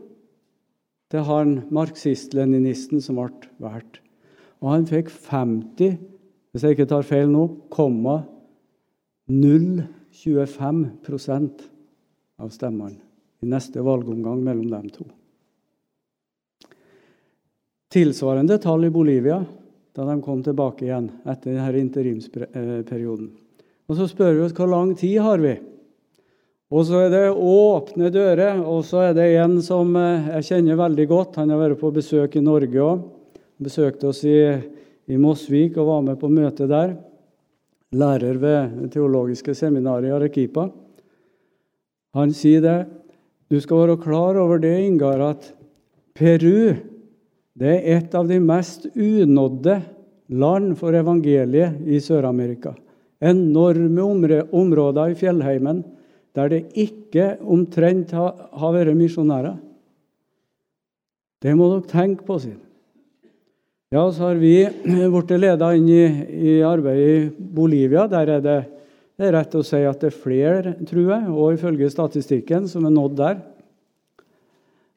til 1.12 1.20
han 1.28 1.62
marxist-leninisten 1.74 3.00
som 3.04 3.16
ble 3.20 3.30
valgt. 3.62 3.94
Og 4.62 4.66
han 4.72 4.86
fikk 4.88 5.08
50, 5.28 5.98
hvis 6.50 6.62
jeg 6.64 6.72
ikke 6.74 6.90
tar 6.90 7.04
feil 7.06 7.28
nå, 7.30 7.44
0,025% 9.28 11.62
av 12.40 12.48
stemmene 12.54 12.98
i 13.42 13.46
neste 13.46 13.82
valgomgang 13.84 14.42
mellom 14.42 14.70
dem 14.72 14.90
to. 14.90 15.04
Tilsvarende 17.92 18.58
tall 18.60 18.84
i 18.84 18.90
Bolivia 18.92 19.44
da 19.96 20.04
de 20.04 20.22
kom 20.22 20.42
tilbake 20.44 20.84
igjen 20.86 21.08
etter 21.26 21.56
denne 21.56 21.80
interimsperioden. 21.80 23.30
Og 23.88 23.96
så 23.96 24.06
spør 24.10 24.34
vi 24.36 24.42
oss 24.44 24.56
hvor 24.56 24.68
lang 24.70 24.92
tid 24.98 25.18
har 25.24 25.38
vi 25.42 25.54
Og 26.68 26.84
så 26.84 27.06
er 27.06 27.12
det 27.12 27.24
åpne 27.32 28.10
dører. 28.12 28.60
Og 28.60 28.82
så 28.84 29.08
er 29.08 29.14
det 29.16 29.28
en 29.40 29.56
som 29.64 29.94
eh, 29.96 30.28
jeg 30.36 30.48
kjenner 30.50 30.80
veldig 30.82 31.06
godt. 31.08 31.38
Han 31.40 31.52
har 31.54 31.62
vært 31.62 31.80
på 31.80 31.92
besøk 31.94 32.36
i 32.36 32.44
Norge 32.44 32.82
òg. 32.84 33.06
Besøkte 33.58 34.10
oss 34.10 34.20
i, 34.28 34.36
i 35.08 35.16
Mosvik 35.18 35.78
og 35.80 35.88
var 35.88 36.04
med 36.10 36.20
på 36.20 36.30
møtet 36.30 36.68
der. 36.70 36.92
Lærer 37.96 38.36
ved 38.36 38.76
det 38.82 38.92
teologiske 38.92 39.54
seminaret 39.56 40.10
i 40.10 40.12
Arekipa. 40.12 40.68
Han 42.16 42.34
sier 42.36 42.60
det. 42.64 42.78
Du 43.48 43.56
skal 43.64 43.86
være 43.86 44.00
klar 44.02 44.36
over 44.36 44.60
det, 44.60 44.74
Ingar, 44.84 45.22
at 45.24 45.52
Peru 46.18 46.76
Det 47.58 47.70
er 47.72 47.96
et 47.96 48.12
av 48.14 48.28
de 48.28 48.36
mest 48.38 48.84
unådde 48.92 49.80
land 50.28 50.76
for 50.78 50.94
evangeliet 50.94 51.80
i 51.88 51.98
Sør-Amerika. 51.98 52.74
Enorme 53.18 54.44
områder 54.52 55.10
i 55.10 55.16
fjellheimen 55.18 55.80
der 56.38 56.52
det 56.52 56.62
ikke 56.78 57.32
omtrent 57.42 58.14
har 58.14 58.74
vært 58.74 58.94
misjonærer. 58.96 59.58
Det 61.42 61.54
må 61.54 61.68
dere 61.70 61.90
tenke 61.90 62.26
på, 62.26 62.38
sier 62.42 62.58
Ja, 63.94 64.02
så 64.12 64.26
har 64.28 64.40
vi 64.40 64.66
blitt 65.14 65.30
ledet 65.38 65.68
inn 65.78 65.86
i, 65.88 66.02
i 66.52 66.56
arbeidet 66.66 67.06
i 67.08 67.46
Bolivia. 67.58 68.04
Der 68.10 68.34
er 68.34 68.42
det, 68.44 68.58
det 69.16 69.28
er 69.28 69.36
rett 69.38 69.54
å 69.56 69.62
si 69.64 69.80
at 69.88 70.02
det 70.02 70.10
er 70.10 70.18
flere, 70.24 70.74
tror 70.86 71.06
jeg, 71.14 71.30
og 71.32 71.54
ifølge 71.56 71.88
statistikken, 71.90 72.68
som 72.68 72.84
er 72.84 72.92
nådd 72.94 73.16
der. 73.22 73.38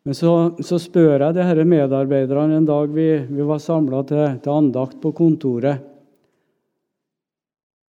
Men 0.04 0.18
så, 0.18 0.34
så 0.66 0.80
spør 0.82 1.22
jeg 1.22 1.38
de 1.38 1.46
disse 1.46 1.68
medarbeiderne 1.72 2.58
en 2.58 2.68
dag 2.68 2.92
vi, 2.92 3.08
vi 3.30 3.48
var 3.48 3.62
samla 3.62 4.02
til, 4.10 4.24
til, 4.42 4.54
andakt 4.54 4.98
på 5.02 5.14
kontoret. 5.16 5.88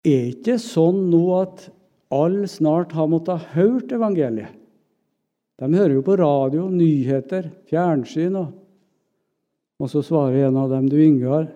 Er 0.08 0.30
ikke 0.32 0.56
sånn 0.64 1.10
nå 1.12 1.24
at 1.36 1.68
alle 2.14 2.48
snart 2.48 2.94
har 2.96 3.10
måttet 3.12 3.42
ha 3.42 3.56
hørt 3.58 3.92
evangeliet? 3.92 4.54
De 5.58 5.70
hører 5.74 5.96
jo 5.96 6.04
på 6.06 6.18
radio, 6.20 6.68
nyheter, 6.70 7.50
fjernsyn. 7.70 8.36
Og, 8.38 8.52
og 9.82 9.90
så 9.90 10.04
svarer 10.06 10.48
en 10.48 10.60
av 10.62 10.70
dem, 10.70 10.86
du 10.92 11.00
Ingar, 11.02 11.48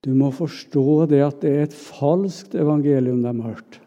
du 0.00 0.14
må 0.16 0.30
forstå 0.32 1.04
det 1.10 1.20
at 1.20 1.42
det 1.44 1.50
er 1.52 1.66
et 1.66 1.76
falskt 1.76 2.56
evangelium 2.56 3.20
de 3.20 3.34
har 3.34 3.52
hørt. 3.52 3.80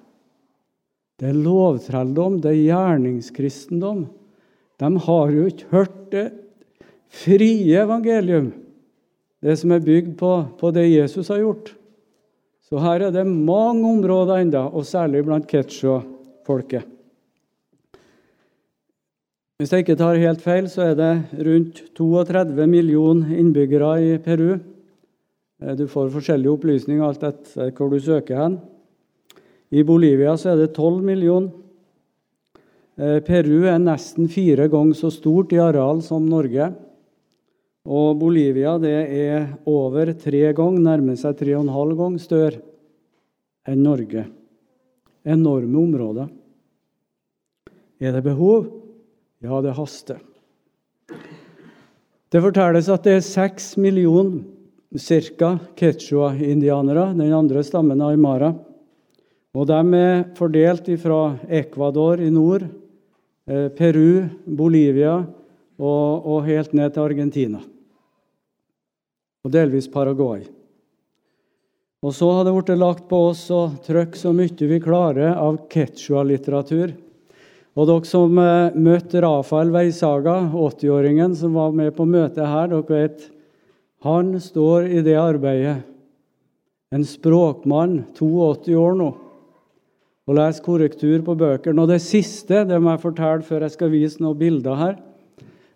Det 1.18 1.32
er 1.32 1.39
lovtrelldom, 1.41 2.38
det 2.44 2.52
er 2.52 2.66
gjerningskristendom. 2.68 4.06
De 4.82 4.89
har 5.08 5.34
jo 5.34 5.46
ikke 5.50 5.70
hørt 5.74 6.00
det 6.14 6.28
frie 7.14 7.82
evangelium, 7.82 8.52
det 9.44 9.58
som 9.60 9.74
er 9.74 9.86
bygd 9.86 10.14
på, 10.20 10.34
på 10.60 10.72
det 10.76 10.86
Jesus 10.89 11.30
har 11.34 11.41
gjort. 11.41 11.74
Så 12.74 12.80
her 12.82 13.03
er 13.05 13.11
det 13.13 13.21
mange 13.30 13.86
områder 13.86 14.39
enda, 14.41 14.63
og 14.65 14.82
særlig 14.89 15.19
blant 15.28 15.45
Quechua-folket. 15.45 16.88
Hvis 19.61 19.69
jeg 19.69 19.84
ikke 19.84 19.95
tar 19.99 20.17
helt 20.17 20.41
feil, 20.41 20.65
så 20.65 20.88
er 20.88 20.95
det 20.97 21.11
rundt 21.45 21.84
32 21.93 22.65
millioner 22.65 23.36
innbyggere 23.38 23.91
i 24.01 24.15
Peru. 24.26 24.55
Eh, 25.61 25.76
du 25.78 25.86
får 25.86 26.09
forskjellige 26.15 26.55
opplysninger 26.55 27.05
alt 27.05 27.28
etter 27.30 27.69
hvor 27.78 27.93
du 27.93 27.99
søker 28.01 28.41
hen. 28.41 28.57
I 29.69 29.86
Bolivia 29.86 30.34
så 30.34 30.55
er 30.55 30.63
det 30.63 30.74
12 30.74 31.05
millioner. 31.05 31.53
Eh, 32.97 33.19
Peru 33.21 33.67
er 33.69 33.78
nesten 33.86 34.34
fire 34.34 34.65
ganger 34.65 34.97
så 34.97 35.13
stort 35.13 35.53
i 35.53 35.61
areal 35.61 36.01
som 36.01 36.26
Norge. 36.26 36.71
Og 37.84 38.15
Bolivia 38.19 38.77
det 38.79 38.95
er 39.11 39.47
over 39.67 40.13
tre 40.15 40.45
ganger, 40.55 40.84
nærmer 40.84 41.17
seg 41.19 41.36
tre 41.39 41.55
og 41.57 41.65
en 41.65 41.73
halv 41.75 41.97
gang 41.99 42.15
større 42.21 42.61
enn 43.67 43.84
Norge. 43.84 44.25
Enorme 45.23 45.79
områder. 45.81 46.29
Er 47.99 48.15
det 48.15 48.23
behov? 48.23 48.67
Ja, 49.43 49.59
det 49.63 49.75
haster. 49.75 50.19
Det 52.31 52.41
fortelles 52.41 52.89
at 52.91 53.03
det 53.05 53.17
er 53.17 53.25
seks 53.25 53.73
millioner 53.77 54.43
ca. 54.97 55.57
quechua-indianere, 55.75 57.11
den 57.17 57.34
andre 57.34 57.63
stammen 57.63 58.01
aymara. 58.01 58.53
Og 59.53 59.67
de 59.69 59.81
er 59.99 60.23
fordelt 60.36 60.88
fra 61.01 61.38
Ecuador 61.49 62.21
i 62.21 62.31
nord 62.31 62.65
Eh, 63.43 63.67
Peru, 63.75 64.23
Bolivia 64.47 65.17
og, 65.19 66.25
og, 66.25 66.45
helt 66.47 66.73
ned 66.73 66.93
til 66.95 67.03
Argentina. 67.03 67.59
Og 69.44 69.52
delvis 69.52 69.89
Paraguay. 69.91 70.46
Og 72.04 72.12
så 72.16 72.28
har 72.32 72.44
det 72.44 72.54
blitt 72.56 72.80
lagt 72.80 73.08
på 73.08 73.20
oss 73.30 73.46
å 73.52 73.66
trykke 73.86 74.20
så 74.20 74.34
mye 74.36 74.68
vi 74.68 74.80
klarer 74.84 75.38
av 75.39 75.62
quechua-litteratur. 75.72 76.94
Og 77.74 77.89
dere 77.89 78.06
som 78.06 78.38
eh, 78.38 78.76
møtte 78.76 79.24
Rafael 79.24 79.72
Veisaga, 79.74 80.36
80-åringen 80.52 81.34
som 81.39 81.56
var 81.58 81.72
med 81.76 81.96
på 81.96 82.06
møtet 82.06 82.44
her, 82.46 82.70
dere 82.70 82.84
vet 82.91 83.30
han 84.04 84.36
står 84.44 84.89
i 84.91 85.02
det 85.06 85.16
arbeidet. 85.18 85.80
En 86.94 87.06
språkmann, 87.08 88.04
82 88.20 88.76
år 88.78 88.98
nå 89.00 89.14
og 90.24 90.38
leser 90.38 90.64
korrektur 90.64 91.24
på 91.26 91.36
bøkene. 91.36 91.82
Og 91.84 91.89
det 91.91 92.00
siste 92.04 92.64
det 92.68 92.80
må 92.80 92.94
jeg 92.94 93.04
fortelle 93.04 93.48
før 93.48 93.66
jeg 93.66 93.76
skal 93.76 93.91
vise 93.91 94.24
noen 94.24 94.39
bilder 94.39 94.80
her. 94.80 94.96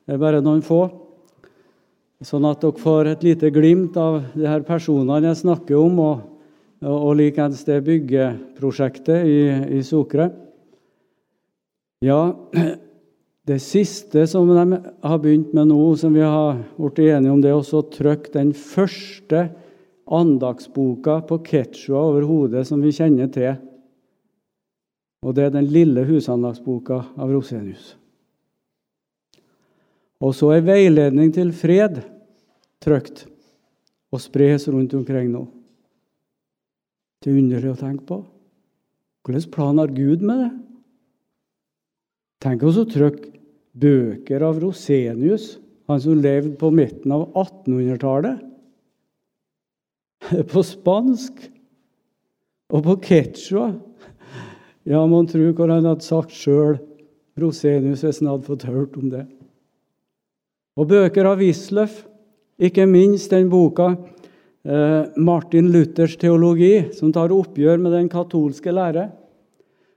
Det 0.08 0.16
er 0.16 0.22
bare 0.22 0.44
noen 0.44 0.64
få. 0.64 0.86
Sånn 2.26 2.48
at 2.50 2.64
dere 2.64 2.82
får 2.82 3.12
et 3.12 3.24
lite 3.26 3.52
glimt 3.54 3.98
av 4.02 4.24
de 4.34 4.48
her 4.50 4.64
personene 4.66 5.30
jeg 5.30 5.42
snakker 5.44 5.78
om, 5.78 6.00
og, 6.02 6.24
og 6.82 7.12
likeens 7.20 7.62
det 7.68 7.84
byggeprosjektet 7.86 9.30
i, 9.30 9.40
i 9.78 9.84
Sokre. 9.86 10.32
Ja, 12.06 12.34
det 13.50 13.60
siste 13.64 14.26
som 14.30 14.50
de 14.50 14.82
har 14.82 15.22
begynt 15.22 15.54
med 15.58 15.70
nå, 15.70 15.80
som 16.00 16.18
vi 16.18 16.26
har 16.26 16.64
blitt 16.80 17.06
enige 17.06 17.36
om, 17.36 17.44
det 17.44 17.54
er 17.54 17.62
å 17.62 17.86
trykke 17.94 18.34
den 18.34 18.52
første 18.58 19.48
andagsboka 20.08 21.22
på 21.28 21.42
Quechua 21.46 22.02
overhodet 22.10 22.66
som 22.70 22.82
vi 22.82 22.96
kjenner 22.96 23.30
til 23.30 23.58
og 25.26 25.36
det 25.36 25.48
er 25.48 25.56
den 25.56 25.70
lille 25.72 26.06
husandagsboka 26.08 27.02
av 27.18 27.32
Rosenius. 27.34 27.96
Og 30.24 30.34
så 30.34 30.52
er 30.56 30.66
veiledning 30.66 31.30
til 31.34 31.52
fred 31.54 32.02
trygt 32.84 33.26
og 34.14 34.22
spres 34.24 34.68
rundt 34.72 34.96
omkring 34.98 35.30
nå. 35.34 35.44
Det 37.22 37.32
er 37.32 37.40
underlig 37.42 37.74
å 37.74 37.80
tenke 37.80 38.06
på. 38.08 38.22
Hvilken 39.28 39.52
plan 39.52 39.82
har 39.82 39.92
Gud 39.92 40.24
med 40.24 40.44
det? 40.46 40.52
Tenk 42.46 42.64
oss 42.64 42.78
å 42.80 42.86
trykke 42.88 43.34
bøker 43.78 44.46
av 44.46 44.60
Rosenius, 44.62 45.58
han 45.90 46.02
som 46.02 46.22
levde 46.22 46.56
på 46.60 46.70
midten 46.74 47.14
av 47.14 47.28
1800-tallet. 47.34 48.44
På 50.52 50.64
spansk 50.66 51.44
og 52.74 52.82
på 52.84 52.96
quechua 53.06 53.68
ja, 54.88 55.02
mon 55.08 55.28
tru 55.28 55.52
hva 55.52 55.68
han 55.70 55.86
hadde 55.86 56.04
sagt 56.04 56.34
sjøl, 56.36 56.78
Rosenius, 57.38 58.02
hvis 58.04 58.22
han 58.22 58.32
hadde 58.32 58.48
fått 58.48 58.66
hørt 58.68 58.96
om 59.00 59.12
det. 59.12 59.26
Og 60.78 60.86
bøker 60.86 61.26
av 61.26 61.40
Wisløff, 61.42 62.04
ikke 62.62 62.86
minst 62.90 63.32
den 63.34 63.48
boka 63.50 63.96
eh, 64.62 65.10
Martin 65.18 65.72
Luthers 65.74 66.14
teologi, 66.22 66.92
som 66.94 67.10
tar 67.14 67.34
oppgjør 67.34 67.82
med 67.82 67.96
den 67.98 68.10
katolske 68.12 68.74
lære. 68.74 69.08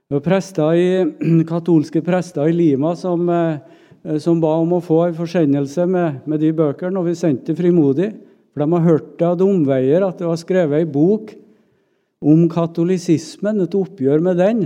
Det 0.09 0.17
var 0.17 0.23
prester 0.25 0.77
i, 0.77 0.87
katolske 1.51 2.01
prester 2.05 2.49
i 2.49 2.55
Lima 2.57 2.95
som, 2.97 3.29
eh, 3.29 4.17
som 4.21 4.41
ba 4.41 4.55
om 4.61 4.73
å 4.77 4.81
få 4.81 5.03
en 5.05 5.19
forsendelse 5.19 5.85
med, 5.85 6.25
med 6.25 6.41
de 6.41 6.49
bøkene, 6.57 6.97
og 6.97 7.11
vi 7.11 7.17
sendte 7.19 7.57
frimodig. 7.57 8.09
For 8.51 8.65
de 8.65 8.73
har 8.73 8.87
hørt 8.89 9.13
det 9.21 9.29
av 9.29 9.45
omveier 9.45 10.07
at 10.07 10.17
det 10.17 10.27
var 10.27 10.41
skrevet 10.41 10.81
ei 10.81 10.89
bok 10.89 11.29
om 12.21 12.47
katolisismen, 12.49 13.61
et 13.61 13.77
oppgjør 13.77 14.21
med 14.25 14.41
den, 14.41 14.65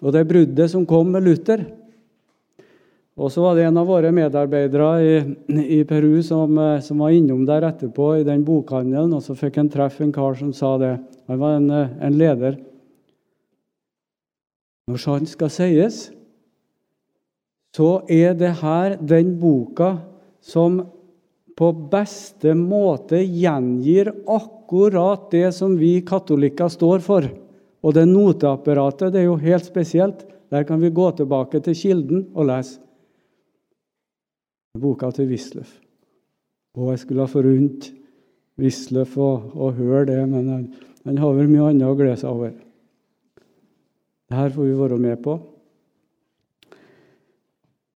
og 0.00 0.16
det 0.16 0.24
bruddet 0.28 0.72
som 0.72 0.88
kom 0.88 1.12
med 1.12 1.28
Luther. 1.28 1.68
Og 3.20 3.28
så 3.28 3.42
var 3.44 3.56
det 3.58 3.66
en 3.68 3.76
av 3.76 3.90
våre 3.90 4.08
medarbeidere 4.14 4.90
i, 5.04 5.16
i 5.76 5.80
Peru 5.84 6.22
som, 6.24 6.56
eh, 6.56 6.80
som, 6.80 7.02
var 7.02 7.12
innom 7.12 7.44
der 7.48 7.66
etterpå 7.68 8.14
i 8.16 8.24
den 8.24 8.44
bokhandelen, 8.46 9.12
og 9.12 9.20
så 9.24 9.36
fikk 9.36 9.58
han 9.60 9.68
treffe 9.72 10.06
en 10.06 10.14
kar 10.14 10.38
som 10.38 10.52
sa 10.56 10.78
det. 10.80 10.94
Han 11.28 11.40
var 11.42 11.58
en, 11.58 11.68
eh, 11.70 11.90
en 12.08 12.16
leder. 12.16 12.56
Når 14.88 15.02
sant 15.02 15.28
skal 15.28 15.52
sies, 15.52 16.06
så 17.76 17.90
er 18.08 18.32
det 18.36 18.56
her 18.62 18.96
den 18.96 19.36
boka 19.40 19.94
som 20.40 20.80
på 21.56 21.68
beste 21.92 22.54
måte 22.56 23.20
gjengir 23.20 24.08
akkurat 24.24 25.28
det 25.30 25.52
som 25.54 25.76
vi 25.76 25.98
katolikker 26.00 26.72
står 26.72 27.04
for. 27.04 27.28
Og 27.84 27.94
det 27.94 28.06
noteapparatet 28.08 29.12
det 29.12 29.20
er 29.20 29.28
jo 29.28 29.36
helt 29.36 29.68
spesielt. 29.68 30.24
Der 30.52 30.64
kan 30.64 30.80
vi 30.80 30.90
gå 30.90 31.10
tilbake 31.16 31.60
til 31.64 31.76
kilden 31.76 32.24
og 32.32 32.48
lese 32.48 32.80
boka 34.78 35.10
til 35.12 35.28
Wisløff. 35.28 35.72
Og 36.74 36.90
jeg 36.92 37.02
skulle 37.02 37.24
ha 37.26 37.28
forunt 37.28 37.90
Wisløff 38.60 39.16
å, 39.20 39.30
å 39.52 39.70
høre 39.76 40.06
det, 40.08 40.20
men 40.28 40.48
han, 40.48 40.66
han 41.04 41.18
har 41.20 41.34
vel 41.36 41.50
mye 41.50 41.70
annet 41.70 41.88
å 41.88 41.96
glede 41.96 42.16
seg 42.20 42.30
over. 42.32 42.54
Dette 44.32 44.52
får 44.54 44.68
vi 44.68 44.78
være 44.78 45.00
med 45.00 45.20
på. 45.24 45.36